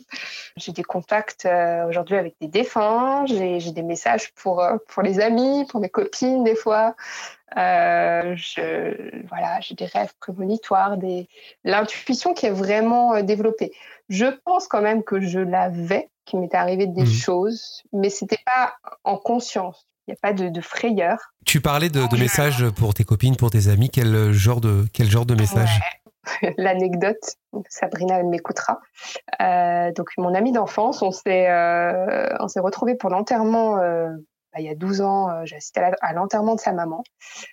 [0.57, 5.65] J'ai des contacts euh, aujourd'hui avec des défunts, j'ai des messages pour, pour les amis,
[5.69, 6.97] pour mes copines des fois.
[7.55, 11.29] Je, voilà, j'ai des rêves prémonitoires, des,
[11.65, 13.73] l'intuition qui est vraiment développée.
[14.09, 17.07] Je pense quand même que je l'avais, qu'il m'était arrivé des Mhm.
[17.07, 19.88] choses, mais c'était pas en conscience.
[20.09, 21.19] Il n'y a pas de, de frayeur.
[21.45, 23.91] Tu parlais de, de messages pour tes copines, pour tes amis.
[23.91, 25.69] Quel genre de, quel genre de message?
[26.57, 27.37] L'anecdote,
[27.69, 28.81] Sabrina elle m'écoutera.
[29.43, 33.77] Euh, donc mon amie d'enfance, on s'est euh, on s'est retrouvés pour l'enterrement.
[33.79, 34.09] euh,
[34.55, 37.05] bah, il y a 12 ans, euh, j'ai assisté à l'enterrement de sa maman.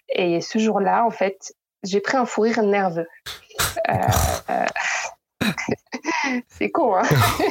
[0.08, 3.08] Et ce jour-là, en fait, j'ai pris un fou rire nerveux.
[3.90, 3.94] Euh,
[4.50, 4.66] euh,
[6.50, 7.04] c'est con, hein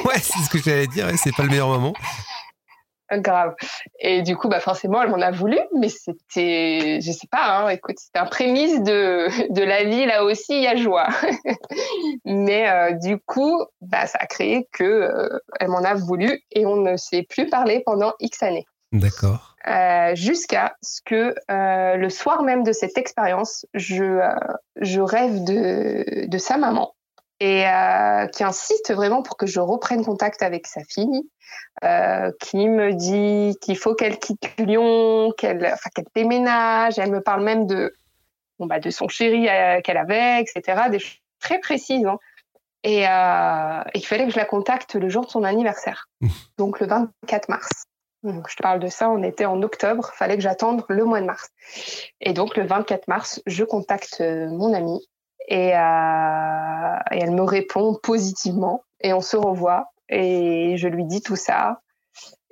[0.05, 1.07] Ouais, c'est ce que j'allais dire.
[1.17, 1.93] c'est pas le meilleur moment.
[3.11, 3.55] Grave.
[3.99, 7.69] Et du coup, bah forcément, elle m'en a voulu, mais c'était, je sais pas, hein,
[7.69, 11.07] écoute, c'était un prémisse de, de la vie, là aussi, il y a joie.
[12.25, 16.65] mais euh, du coup, bah, ça a créé que euh, elle m'en a voulu et
[16.65, 18.65] on ne s'est plus parlé pendant X années.
[18.91, 19.55] D'accord.
[19.67, 24.29] Euh, Jusqu'à ce que euh, le soir même de cette expérience, je, euh,
[24.79, 26.94] je rêve de, de sa maman
[27.39, 31.23] et euh, qui insiste vraiment pour que je reprenne contact avec sa fille,
[31.83, 36.97] euh, qui me dit qu'il faut qu'elle quitte Lyon, qu'elle enfin, qu'elle déménage.
[36.97, 37.93] Elle me parle même de,
[38.59, 40.83] bon, bah, de son chéri euh, qu'elle avait, etc.
[40.89, 42.05] Des choses très précises.
[42.05, 42.19] Hein.
[42.83, 46.07] Et, et il fallait que je la contacte le jour de son anniversaire,
[46.59, 47.85] donc le 24 mars.
[48.21, 51.19] Donc, je te parle de ça, on était en octobre, fallait que j'attende le mois
[51.19, 51.49] de mars.
[52.21, 55.01] Et donc, le 24 mars, je contacte mon amie
[55.47, 61.21] et, euh, et elle me répond positivement et on se revoit et je lui dis
[61.21, 61.79] tout ça.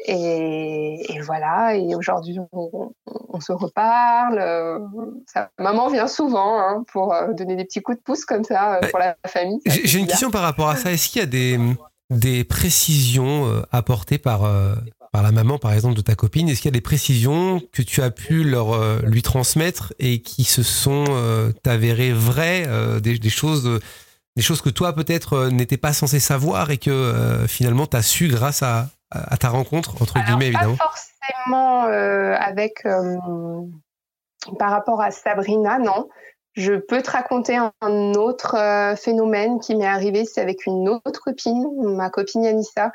[0.06, 4.38] Et, et voilà, et aujourd'hui on, on, se reparle.
[4.38, 4.80] euh,
[5.28, 8.76] Sa maman vient souvent hein, pour euh, donner des petits coups de pouce comme ça
[8.76, 9.62] euh, pour la famille.
[9.66, 10.92] J'ai une question par rapport à ça.
[10.92, 11.58] Est-ce qu'il y a des,
[12.10, 14.42] des précisions apportées par,
[15.14, 16.50] par la maman, par exemple, de ta copine.
[16.50, 20.24] Est-ce qu'il y a des précisions que tu as pu leur, euh, lui transmettre et
[20.24, 23.80] qui se sont euh, avérées vraies, euh, des, des choses,
[24.36, 28.28] des choses que toi, peut-être, n'étais pas censé savoir et que finalement, tu as su
[28.28, 30.78] grâce à, à ta rencontre, entre Alors, guillemets, évidemment.
[30.78, 32.84] Pas forcément avec
[34.58, 36.10] par rapport à Sabrina, non.
[36.56, 38.58] Je peux te raconter un, autre
[38.98, 42.92] phénomène qui m'est arrivé, c'est avec une autre copine, ma copine Yanissa,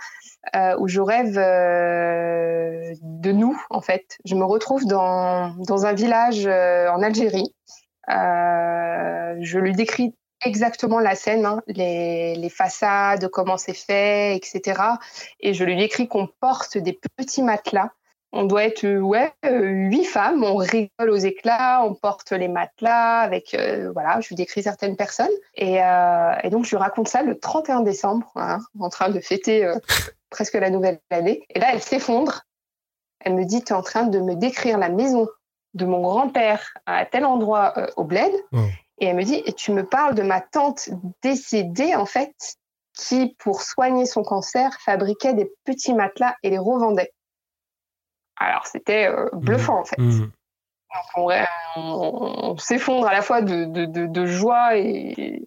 [0.57, 4.19] euh, où je rêve euh, de nous, en fait.
[4.25, 7.55] Je me retrouve dans, dans un village euh, en Algérie.
[8.09, 14.81] Je lui décris exactement la scène, hein, les, les façades, comment c'est fait, etc.
[15.41, 17.91] Et je lui décris qu'on porte des petits matelas.
[18.33, 20.45] On doit être euh, ouais euh, huit femmes.
[20.45, 24.21] On rigole aux éclats, on porte les matelas avec euh, voilà.
[24.21, 27.81] Je lui décris certaines personnes et, euh, et donc je lui raconte ça le 31
[27.81, 29.77] décembre, hein, en train de fêter euh,
[30.31, 31.47] presque la nouvelle année.
[31.55, 32.43] Et là, elle s'effondre.
[33.21, 35.27] Elle me dit, tu es en train de me décrire la maison
[35.75, 38.33] de mon grand-père à tel endroit au bled.
[39.01, 40.89] Et elle me dit, et tu me parles de ma tante
[41.23, 42.33] décédée, en fait,
[42.95, 47.13] qui, pour soigner son cancer, fabriquait des petits matelas et les revendait.
[48.39, 49.99] Alors, c'était euh, bluffant, en fait.
[49.99, 50.21] Mmh.
[50.21, 50.31] Donc,
[51.17, 51.31] on,
[51.77, 55.43] on- on s'effondre à la fois de, de- de- de joie et,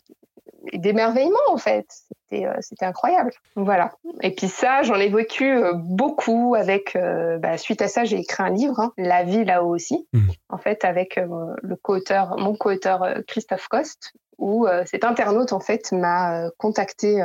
[0.71, 1.85] et d'émerveillement, en fait.
[2.29, 3.31] C'était euh, c'était incroyable.
[3.55, 3.91] Voilà.
[4.21, 6.95] Et puis ça, j'en ai vécu euh, beaucoup avec...
[6.95, 10.29] euh, bah, suite à ça, j'ai écrit un livre, hein, La vie là-haut aussi, Mhm.
[10.49, 16.49] en fait, avec le co-auteur, mon co-auteur Christophe Coste, où cet internaute, en fait, m'a
[16.57, 17.21] contacté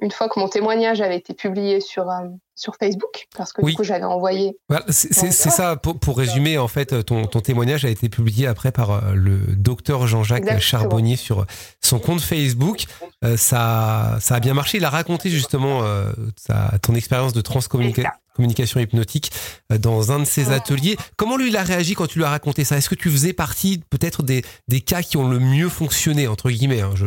[0.00, 3.72] une fois que mon témoignage avait été publié sur, euh, sur Facebook, parce que Oui.
[3.72, 7.84] du coup, j'avais envoyé Voilà, c'est ça, pour, pour résumer, en fait, ton, ton témoignage
[7.84, 10.58] a été publié après par euh, le docteur Jean-Jacques.
[10.60, 11.46] Charbonnier sur
[11.80, 12.84] son compte Facebook.
[13.24, 14.78] Euh, ça, ça a bien marché.
[14.78, 18.10] Il a raconté justement euh, sa- ton expérience de transcommunication.
[18.34, 19.32] Communication hypnotique
[19.72, 20.96] euh, dans un de ses ateliers.
[21.16, 22.76] Comment lui, il a réagi quand tu lui as raconté ça?
[22.76, 26.50] Est-ce que tu faisais partie peut-être des, des cas qui ont le mieux fonctionné, entre
[26.50, 27.06] guillemets hein, je...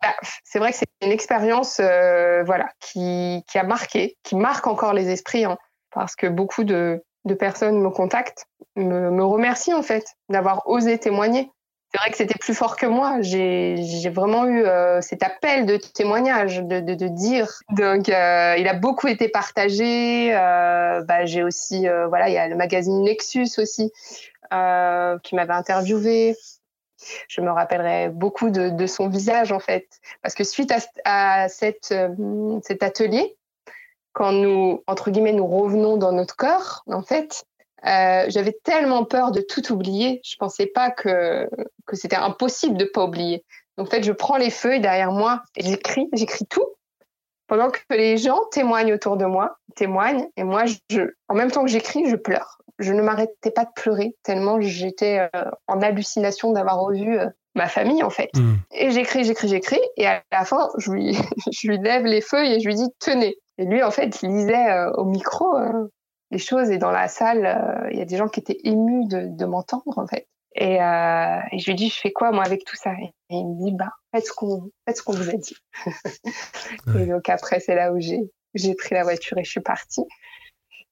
[0.00, 4.66] Bah, c'est vrai que c'est une expérience euh, voilà, qui, qui a marqué, qui marque
[4.66, 5.58] encore les esprits, hein,
[5.90, 8.46] parce que beaucoup de, de personnes me contactent,
[8.76, 11.50] me, me remercient en fait d'avoir osé témoigner.
[11.90, 13.22] C'est vrai que c'était plus fort que moi.
[13.22, 17.48] J'ai vraiment eu euh, cet appel de témoignage, de, de, de dire.
[17.70, 20.34] Donc, euh, il a beaucoup été partagé.
[20.34, 23.90] Euh, bah, J'ai aussi, euh, voilà, il y a le magazine Nexus aussi
[24.52, 26.36] euh, qui m'avait interviewé
[27.28, 29.86] je me rappellerai beaucoup de, de, son visage en fait.
[30.22, 30.72] Parce que suite
[31.04, 33.36] à, à cette, euh, cet atelier,
[34.12, 37.44] quand nous, entre guillemets, nous revenons dans notre corps, en fait,
[37.86, 41.48] euh, j'avais tellement peur de tout oublier, je pensais pas que,
[41.86, 43.44] que c'était impossible de pas oublier.
[43.76, 46.66] Donc, en fait, je prends les feuilles derrière moi et j'écris, j'écris tout,
[47.46, 51.64] pendant que les gens témoignent autour de moi, témoignent, et moi, je, en même temps
[51.64, 56.52] que j'écris, je pleure je ne m'arrêtais pas de pleurer tellement j'étais euh, en hallucination
[56.52, 58.30] d'avoir revu euh, ma famille en fait.
[58.36, 58.54] Mm.
[58.72, 61.16] Et j'écris, j'écris, j'écris et à la fin je lui,
[61.52, 63.36] je lui lève les feuilles et je lui dis tenez.
[63.58, 65.56] Et lui en fait il lisait euh, au micro
[66.30, 68.58] euh, les choses et dans la salle euh, il y a des gens qui étaient
[68.64, 70.26] émus de, de m'entendre en fait.
[70.54, 72.92] Et, euh, et, je lui dis je fais quoi moi avec tout ça?
[72.92, 75.56] Et il me dit bah faites ce qu'on faites ce qu'on vous a dit.
[76.86, 77.02] ouais.
[77.02, 80.04] Et donc après c'est là où j'ai j'ai pris la voiture et je suis partie.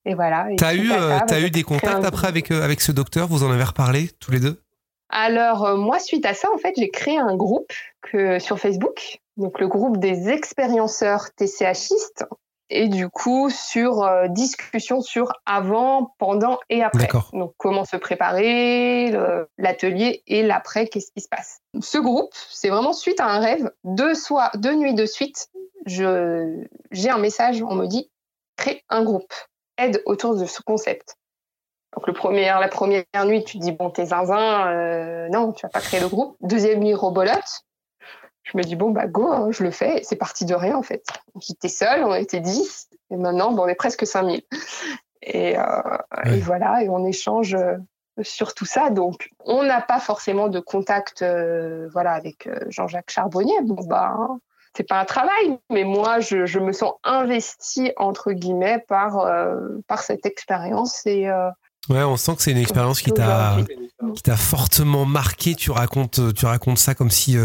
[0.06, 0.46] Et voilà.
[0.56, 3.26] T'as eu, euh, as eu des contacts après avec, euh, avec ce docteur?
[3.26, 4.62] Vous en avez reparlé tous les deux?
[5.10, 7.72] Alors, euh, moi, suite à ça, en fait, j'ai créé un groupe
[8.02, 12.24] que, sur Facebook, donc le groupe des expérienceurs TCHistes.
[12.70, 17.08] Et du coup sur euh, discussion sur avant, pendant et après.
[17.32, 19.14] Donc comment se préparer,
[19.58, 21.60] l'atelier et l'après, qu'est-ce qui se passe.
[21.80, 25.48] Ce groupe, c'est vraiment suite à un rêve, deux soirs, deux nuits de suite,
[25.86, 28.10] j'ai un message, on me dit
[28.56, 29.32] crée un groupe,
[29.78, 31.16] aide autour de ce concept.
[31.94, 35.64] Donc le premier, la première nuit, tu te dis bon t'es zinzin, euh, non tu
[35.64, 36.36] vas pas créer le groupe.
[36.42, 37.64] Deuxième nuit rebolote,
[38.46, 40.00] je me dis, bon, bah, go, hein, je le fais.
[40.04, 41.04] C'est parti de rien, en fait.
[41.40, 44.42] J'étais seule, on était 10, et maintenant, on est presque 5000.
[45.28, 45.62] Et, euh,
[46.26, 47.74] et voilà, et on échange euh,
[48.22, 48.90] sur tout ça.
[48.90, 53.60] Donc, on n'a pas forcément de contact euh, voilà, avec Jean-Jacques Charbonnier.
[53.64, 54.38] Bon, bah, hein,
[54.76, 59.26] c'est pas un travail, mais moi, je, je, me sens investie, entre guillemets, par,
[59.88, 61.04] par cette expérience.
[61.06, 61.28] Et,
[61.88, 63.58] Ouais, on sent que c'est une expérience qui t'a
[64.16, 65.54] qui t'a fortement marqué.
[65.54, 67.36] Tu racontes tu racontes ça comme si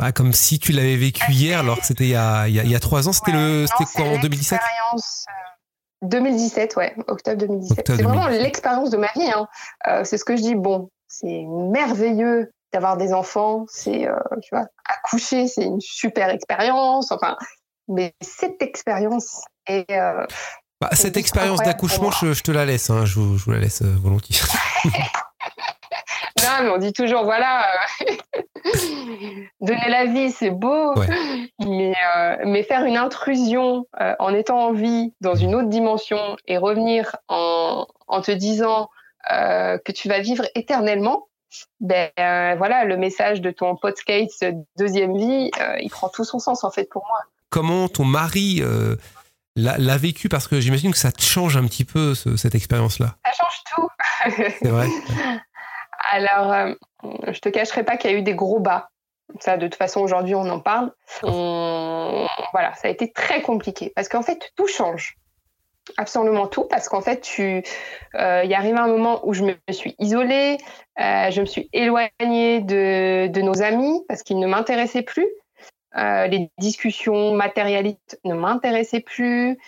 [0.00, 2.16] bah, comme si tu l'avais vécu hier, alors que c'était il, y
[2.74, 3.12] a trois ans.
[3.12, 4.58] C'était c'était quoi en 2017
[6.02, 7.86] 2017, ouais, octobre 2017.
[7.86, 9.30] C'est vraiment l'expérience de ma vie.
[9.30, 9.46] Hein.
[9.86, 10.54] Euh, c'est ce que je dis.
[10.54, 13.66] Bon, c'est merveilleux d'avoir des enfants.
[13.68, 17.12] C'est, euh, tu vois, accoucher, c'est une super expérience.
[17.12, 17.36] Enfin,
[17.86, 19.90] mais cette expérience est.
[19.90, 20.26] Euh,
[20.80, 22.88] bah, cette expérience d'accouchement, je, te la laisse.
[22.88, 24.40] Hein, je, je, vous la laisse volontiers.
[26.42, 27.66] non, mais on dit toujours, voilà,
[29.60, 30.94] donner la vie, c'est beau,
[31.60, 36.36] mais, euh, mais, faire une intrusion euh, en étant en vie dans une autre dimension
[36.46, 38.90] et revenir en, en te disant
[39.30, 41.28] euh, que tu vas vivre éternellement,
[41.80, 42.10] ben
[42.56, 44.46] voilà, le message de ton podcast
[44.78, 47.18] deuxième vie, il prend tout son sens en fait pour moi.
[47.48, 48.62] Comment ton mari
[49.56, 50.28] l'a vécu?
[50.28, 53.16] Parce que j'imagine que ça te change un petit peu cette expérience-là.
[53.24, 53.88] Ça change tout.
[54.62, 54.86] C'est vrai.
[56.12, 58.90] Alors, je te cacherai pas qu'il y a eu des gros bas.
[59.38, 60.92] Ça, de toute façon, aujourd'hui, on en parle.
[61.22, 65.16] Voilà, ça a été très compliqué parce qu'en fait, tout change.
[65.96, 67.64] Absolument tout, parce qu'en fait, tu,
[68.14, 70.58] euh, il y arrive un moment où je me suis isolée,
[71.00, 75.28] euh, je me suis éloignée de, de nos amis parce qu'ils ne m'intéressaient plus.
[75.96, 79.58] les discussions matérialistes ne m'intéressaient plus.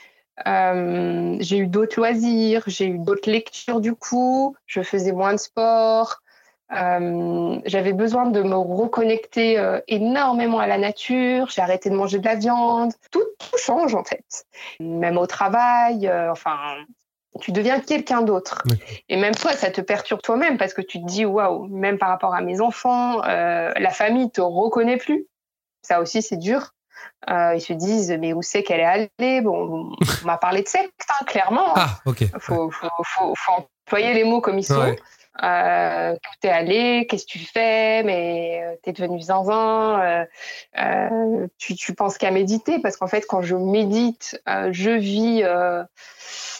[0.44, 6.21] j'ai eu d'autres loisirs, j'ai eu d'autres lectures du coup, je faisais moins de sport,
[6.72, 11.48] euh, j'avais besoin de me reconnecter euh, énormément à la nature.
[11.50, 12.92] J'ai arrêté de manger de la viande.
[13.10, 14.46] Tout, tout change en fait.
[14.80, 16.76] Même au travail, euh, enfin,
[17.40, 18.62] tu deviens quelqu'un d'autre.
[19.08, 22.08] Et même toi, ça te perturbe toi-même parce que tu te dis waouh, même par
[22.08, 25.26] rapport à mes enfants, la famille te reconnaît plus.
[25.82, 26.74] Ça aussi, c'est dur.
[27.28, 29.40] ils se disent mais où c'est qu'elle est allée?
[29.40, 31.72] Bon, on m'a parlé de secte, hein, clairement.
[31.74, 32.24] Ah, ok.
[32.38, 33.52] Faut, faut, faut, faut,
[33.86, 34.94] employer les mots comme ils sont.
[35.42, 40.24] Euh, où t'es allé, qu'est-ce que tu fais, mais euh, t'es devenu zinzin, euh,
[40.78, 45.42] euh, tu, tu penses qu'à méditer, parce qu'en fait, quand je médite, euh, je vis,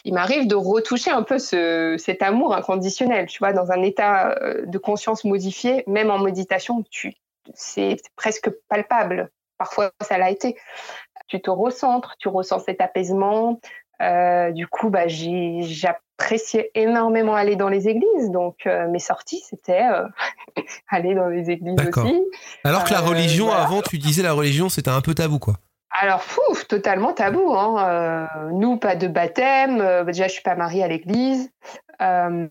[0.04, 4.36] il m'arrive de retoucher un peu ce, cet amour inconditionnel, tu vois, dans un état
[4.64, 6.82] de conscience modifié, même en méditation,
[7.54, 9.30] c'est presque palpable.
[9.58, 10.56] Parfois, ça l'a été.
[11.28, 13.60] Tu te recentres, tu ressens cet apaisement,
[14.00, 15.06] euh, du coup, bah,
[16.22, 18.30] j'appréciais énormément aller dans les églises.
[18.30, 20.06] Donc, euh, mes sorties, c'était euh,
[20.88, 22.24] aller dans les églises aussi.
[22.64, 25.54] Alors que la religion, avant, tu disais la religion, c'était un peu tabou, quoi.
[25.90, 27.54] Alors, fou, totalement tabou.
[27.54, 28.28] Hein.
[28.52, 30.04] nous, pas de baptême.
[30.06, 31.50] déjà, je suis pas mariée à l'église.
[32.00, 32.48] non,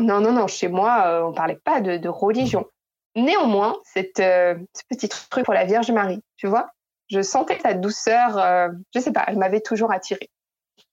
[0.00, 0.46] non, non.
[0.48, 2.66] Chez moi, on parlait pas de, de religion.
[3.14, 6.70] Néanmoins, cette, ce petit truc pour la Vierge Marie, tu vois,
[7.08, 10.30] je sentais sa douceur, euh, je sais pas, elle m'avait toujours attirée.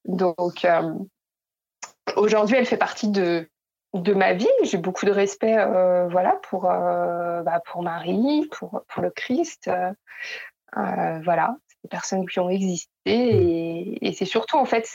[0.06, 0.93] Donc euh,
[2.16, 3.50] aujourd'hui, elle fait partie de
[3.94, 4.48] de ma vie.
[4.63, 9.70] J'ai beaucoup de respect, euh, voilà, pour bah, pour Marie, pour pour le Christ,
[10.76, 14.89] voilà, c'est des personnes qui ont existé et, et c'est surtout en fait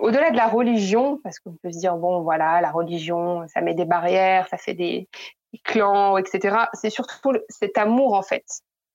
[0.00, 3.74] au-delà de la religion, parce qu'on peut se dire bon, voilà, la religion, ça met
[3.74, 5.08] des barrières, ça fait des,
[5.52, 6.56] des clans, etc.
[6.74, 8.44] C'est surtout cet amour en fait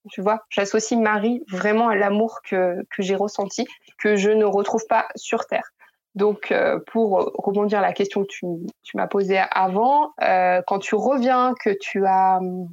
[0.10, 3.68] tu vois, j'associe Marie vraiment à l'amour que, que j'ai ressenti,
[4.00, 5.72] que je ne retrouve pas sur Terre.
[6.18, 8.48] Donc, euh, pour rebondir à la question que tu,
[8.82, 12.68] tu m'as posée avant, euh, quand tu reviens, que tu as hum,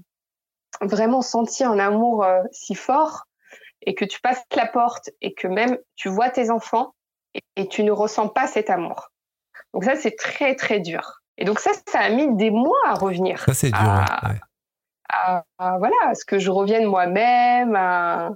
[0.81, 3.25] vraiment senti un amour euh, si fort
[3.83, 6.95] et que tu passes la porte et que même tu vois tes enfants
[7.57, 9.11] et, tu ne ressens pas cet amour.
[9.75, 11.21] Donc ça, c'est très, très dur.
[11.37, 13.41] Et donc ça, ça a mis des mois à revenir.
[13.41, 14.05] Ça, c'est dur.
[14.23, 14.41] ouais
[15.09, 18.31] à, voilà, à ce que je revienne moi-même, à,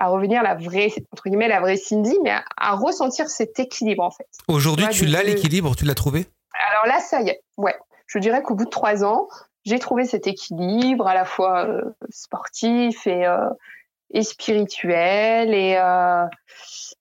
[0.00, 4.26] revenir la vraie, entre guillemets, la vraie Cindy, mais à, ressentir cet équilibre, en fait.
[4.48, 6.26] Aujourd'hui, tu l'as, l'équilibre, tu l'as trouvé?
[6.70, 7.76] Alors là, ça y est, ouais.
[8.06, 9.28] Je dirais qu'au bout de trois ans,
[9.64, 13.48] j'ai trouvé cet équilibre à la fois euh, sportif et, euh,
[14.10, 16.24] et spirituelle et euh,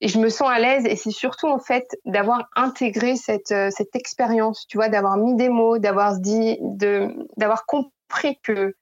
[0.01, 3.95] et je me sens à l'aise et c'est surtout en fait d'avoir intégré cette cette
[3.95, 7.07] expérience, tu vois, d'avoir mis des mots, d'avoir dit de
[7.37, 8.75] d'avoir compris que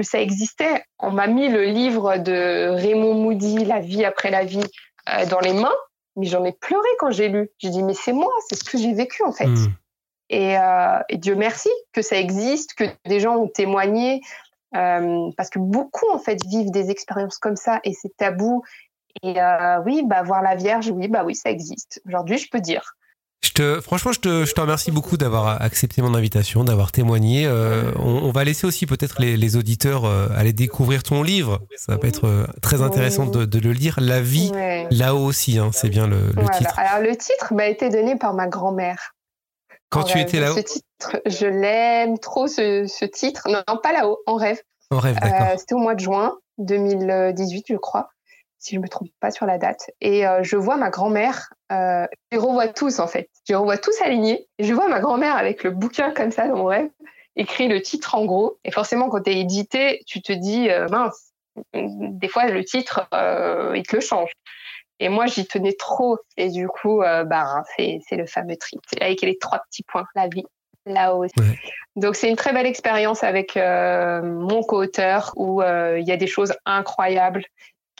[0.00, 0.84] que ça existait.
[0.98, 4.64] On m'a mis le livre de Raymond Moody, La vie après la vie,
[5.08, 5.74] euh, dans les mains,
[6.16, 7.50] mais j'en ai pleuré quand j'ai lu.
[7.58, 9.46] J'ai dit mais c'est moi, c'est ce que j'ai vécu en fait.
[9.46, 9.72] Hmm.
[10.30, 14.22] Et, euh, et, Dieu merci que ça existe, que des gens ont témoigné,
[14.76, 18.62] euh, parce que beaucoup en fait vivent des expériences comme ça et c'est tabou.
[19.22, 19.34] Et
[19.84, 22.00] oui, bah voir la Vierge, oui, bah oui, ça existe.
[22.06, 22.94] Aujourd'hui, je peux dire.
[23.42, 27.46] Je te, franchement, je te, je te remercie beaucoup d'avoir accepté mon invitation, d'avoir témoigné.
[27.46, 31.60] Euh, on, on, va laisser aussi peut-être les, les, auditeurs euh, aller découvrir ton livre.
[31.76, 33.96] Ça va être euh, très intéressant de, de, le lire.
[33.98, 34.52] La vie,
[34.90, 36.58] là-haut aussi, hein, c'est bien le, le voilà.
[36.58, 36.78] titre.
[36.78, 39.14] Alors le titre m'a été donné par ma grand-mère.
[39.88, 40.26] Quand en tu rêve.
[40.28, 43.48] étais là-haut Ce titre, je l'aime trop ce, ce, titre.
[43.48, 44.60] Non, non, pas là-haut, en rêve.
[44.90, 45.48] En rêve, d'accord.
[45.52, 48.10] Euh, C'était au mois de juin 2018, je crois
[48.60, 49.90] si je me trompe pas sur la date.
[50.00, 53.56] Et euh, je vois ma grand-mère, euh, je les revois tous en fait, je les
[53.56, 54.46] revois tous alignés.
[54.58, 56.90] Et je vois ma grand-mère avec le bouquin comme ça dans mon rêve,
[57.34, 58.58] écrit le titre en gros.
[58.64, 61.32] Et forcément, quand tu es édité, tu te dis, euh, mince,
[61.74, 63.08] des fois le titre,
[63.74, 64.30] il te le change.
[65.02, 66.18] Et moi, j'y tenais trop.
[66.36, 70.44] Et du coup, bah, c'est le fameux titre avec les trois petits points, la vie,
[70.86, 71.22] là-haut.
[71.22, 71.58] Ouais.
[71.96, 76.16] Donc c'est une très belle expérience avec euh, mon co-auteur où euh, il y a
[76.16, 77.44] des choses incroyables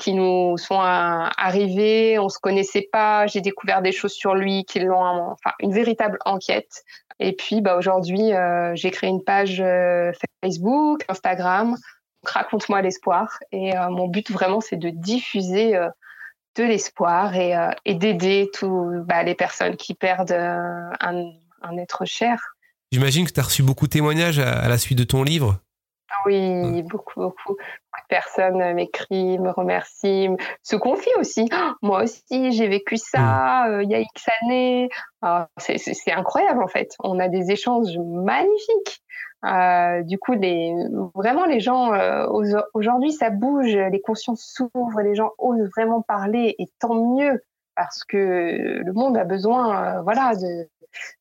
[0.01, 4.81] qui nous sont arrivées, on se connaissait pas, j'ai découvert des choses sur lui qui
[4.81, 6.85] l'ont, enfin une véritable enquête.
[7.19, 10.11] Et puis bah aujourd'hui, euh, j'ai créé une page euh,
[10.43, 11.77] Facebook, Instagram,
[12.25, 13.39] raconte-moi l'espoir.
[13.53, 15.79] Et euh, mon but vraiment, c'est de diffuser
[16.57, 17.55] de l'espoir et,
[17.95, 22.41] d'aider tous bah, les personnes qui perdent un, être cher.
[22.91, 25.61] J'imagine que tu as reçu beaucoup de témoignages à la suite de ton livre.
[26.27, 27.55] Oui, beaucoup, beaucoup.
[27.55, 31.49] Beaucoup de personnes m'écrivent, me remercient, se confient aussi.
[31.53, 34.89] Oh, moi aussi, j'ai vécu ça euh, il y a X années.
[35.23, 36.95] Oh, c'est incroyable en fait.
[37.01, 39.03] On a des échanges magnifiques.
[39.45, 40.75] Euh, du coup, les,
[41.15, 42.27] vraiment, les gens, euh,
[42.75, 47.43] aujourd'hui, ça bouge, les consciences s'ouvrent, les gens osent vraiment parler, et tant mieux,
[47.75, 50.69] parce que le monde a besoin, euh, voilà, de,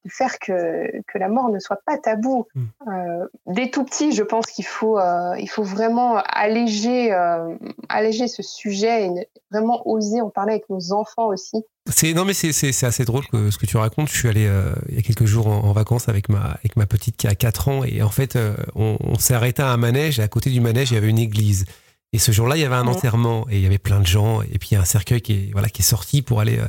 [0.05, 2.47] de faire que, que la mort ne soit pas tabou.
[2.55, 2.63] Mm.
[2.87, 7.55] Euh, dès tout petit, je pense qu'il faut, euh, il faut vraiment alléger, euh,
[7.89, 11.63] alléger ce sujet et vraiment oser en parler avec nos enfants aussi.
[11.91, 14.09] C'est non mais c'est assez drôle que, ce que tu racontes.
[14.09, 16.75] Je suis allé euh, il y a quelques jours en, en, vacances avec ma avec
[16.75, 19.71] ma petite qui a 4 ans et en fait euh, on, on s'est arrêté à
[19.71, 21.65] un manège et à côté du manège il y avait une église.
[22.11, 24.41] Et ce jour-là, il y avait un enterrement et il y avait plein de gens
[24.41, 26.57] et puis il y a un cercueil qui est voilà qui est sorti pour aller
[26.57, 26.67] euh,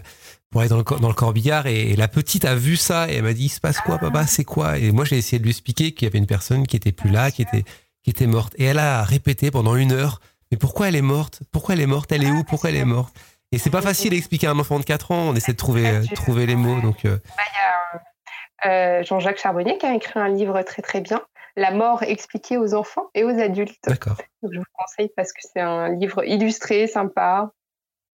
[0.51, 3.17] pour aller dans le, dans le corbillard et, et la petite a vu ça et
[3.17, 4.79] elle m'a dit il se passe quoi papa c'est quoi?
[4.79, 7.11] Et moi j'ai essayé de lui expliquer qu'il y avait une personne qui était plus
[7.11, 7.65] là qui était
[8.03, 8.55] qui était morte.
[8.59, 10.21] Et elle a répété pendant une heure
[10.51, 11.41] mais pourquoi elle est morte?
[11.53, 12.11] Pourquoi elle est morte?
[12.11, 12.43] Elle est où?
[12.43, 13.15] Pourquoi elle est morte?
[13.53, 15.57] Et c'est pas facile à expliquer à un enfant de 4 ans on essaie de
[15.57, 19.87] trouver euh, trouver les mots donc euh, Bah, Il y a euh, Jean-Jacques Charbonnier qui
[19.87, 21.23] a écrit un livre très très bien,
[21.57, 23.79] La mort expliquée aux enfants et aux adultes.
[23.87, 24.17] d'accord.
[24.43, 27.53] Donc, je vous conseille parce que c'est un livre illustré, sympa.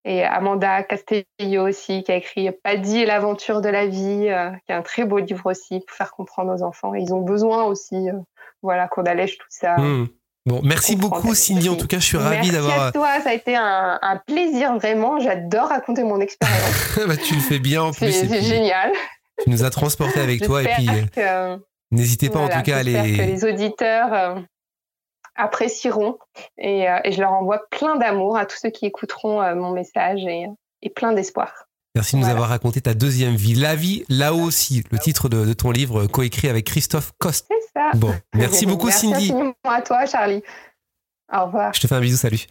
[0.05, 4.71] Et Amanda Castello aussi, qui a écrit Paddy et l'aventure de la vie, euh, qui
[4.71, 6.93] est un très beau livre aussi pour faire comprendre aux enfants.
[6.95, 8.13] Et ils ont besoin aussi, euh,
[8.61, 9.75] voilà, qu'on allège tout ça.
[9.77, 10.07] Hmm.
[10.45, 13.31] bon merci beaucoup Cindy en tout cas je suis ravi Merci d'avoir à toi, ça
[13.31, 15.19] a été un, un plaisir vraiment.
[15.19, 16.99] J'adore raconter mon expérience.
[17.07, 18.91] bah, tu le fais bien en plus C'est génial.
[19.43, 22.77] tu nous as transporté avec toi et puis euh, que- n'hésitez pas en tout cas
[22.77, 24.35] à les que les auditeurs euh,
[25.37, 26.17] apprécieront
[26.57, 29.71] et, euh, et je leur envoie plein d'amour à tous ceux qui écouteront euh, mon
[29.71, 30.45] message et,
[30.81, 31.53] et plein d'espoir.
[31.95, 32.35] Merci de nous Voilà.
[32.35, 33.55] avoir raconté ta deuxième vie.
[33.55, 37.47] La vie, là-haut aussi, le titre de, de ton livre euh, coécrit avec Christophe Coste.
[37.49, 37.91] C'est ça.
[37.95, 39.25] Bon, merci beaucoup Merci Cindy.
[39.31, 40.43] infiniment à toi, Charlie.
[41.33, 41.73] Au revoir.
[41.73, 42.45] Je te fais un bisou, salut.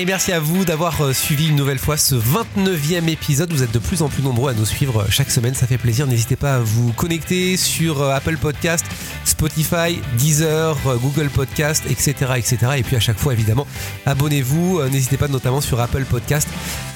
[0.00, 3.52] Et merci à vous d'avoir euh, suivi une nouvelle fois ce 29e épisode.
[3.52, 5.76] Vous êtes de plus en plus nombreux à nous suivre euh, chaque semaine, ça fait
[5.76, 6.06] plaisir.
[6.06, 8.86] N'hésitez pas à vous connecter sur euh, Apple Podcast,
[9.26, 12.56] Spotify, Deezer, Google Podcast, etc., etc.
[12.78, 13.66] Et puis à chaque fois, évidemment,
[14.06, 14.80] abonnez-vous.
[14.90, 16.48] N'hésitez pas notamment sur Apple Podcast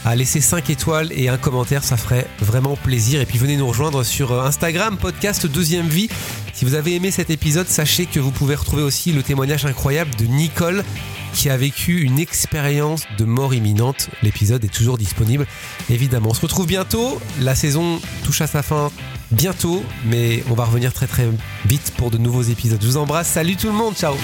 [0.06, 3.20] à laisser 5 étoiles et un commentaire, ça ferait vraiment plaisir.
[3.20, 6.08] Et puis venez nous rejoindre sur Instagram, podcast Deuxième Vie.
[6.54, 10.10] Si vous avez aimé cet épisode, sachez que vous pouvez retrouver aussi le témoignage incroyable
[10.18, 10.84] de Nicole
[11.34, 14.08] qui a vécu une expérience de mort imminente.
[14.22, 15.46] L'épisode est toujours disponible,
[15.90, 16.30] évidemment.
[16.30, 17.20] On se retrouve bientôt.
[17.40, 18.90] La saison touche à sa fin
[19.30, 21.28] bientôt, mais on va revenir très très
[21.66, 22.78] vite pour de nouveaux épisodes.
[22.80, 23.28] Je vous embrasse.
[23.28, 23.94] Salut tout le monde.
[23.94, 24.14] Ciao.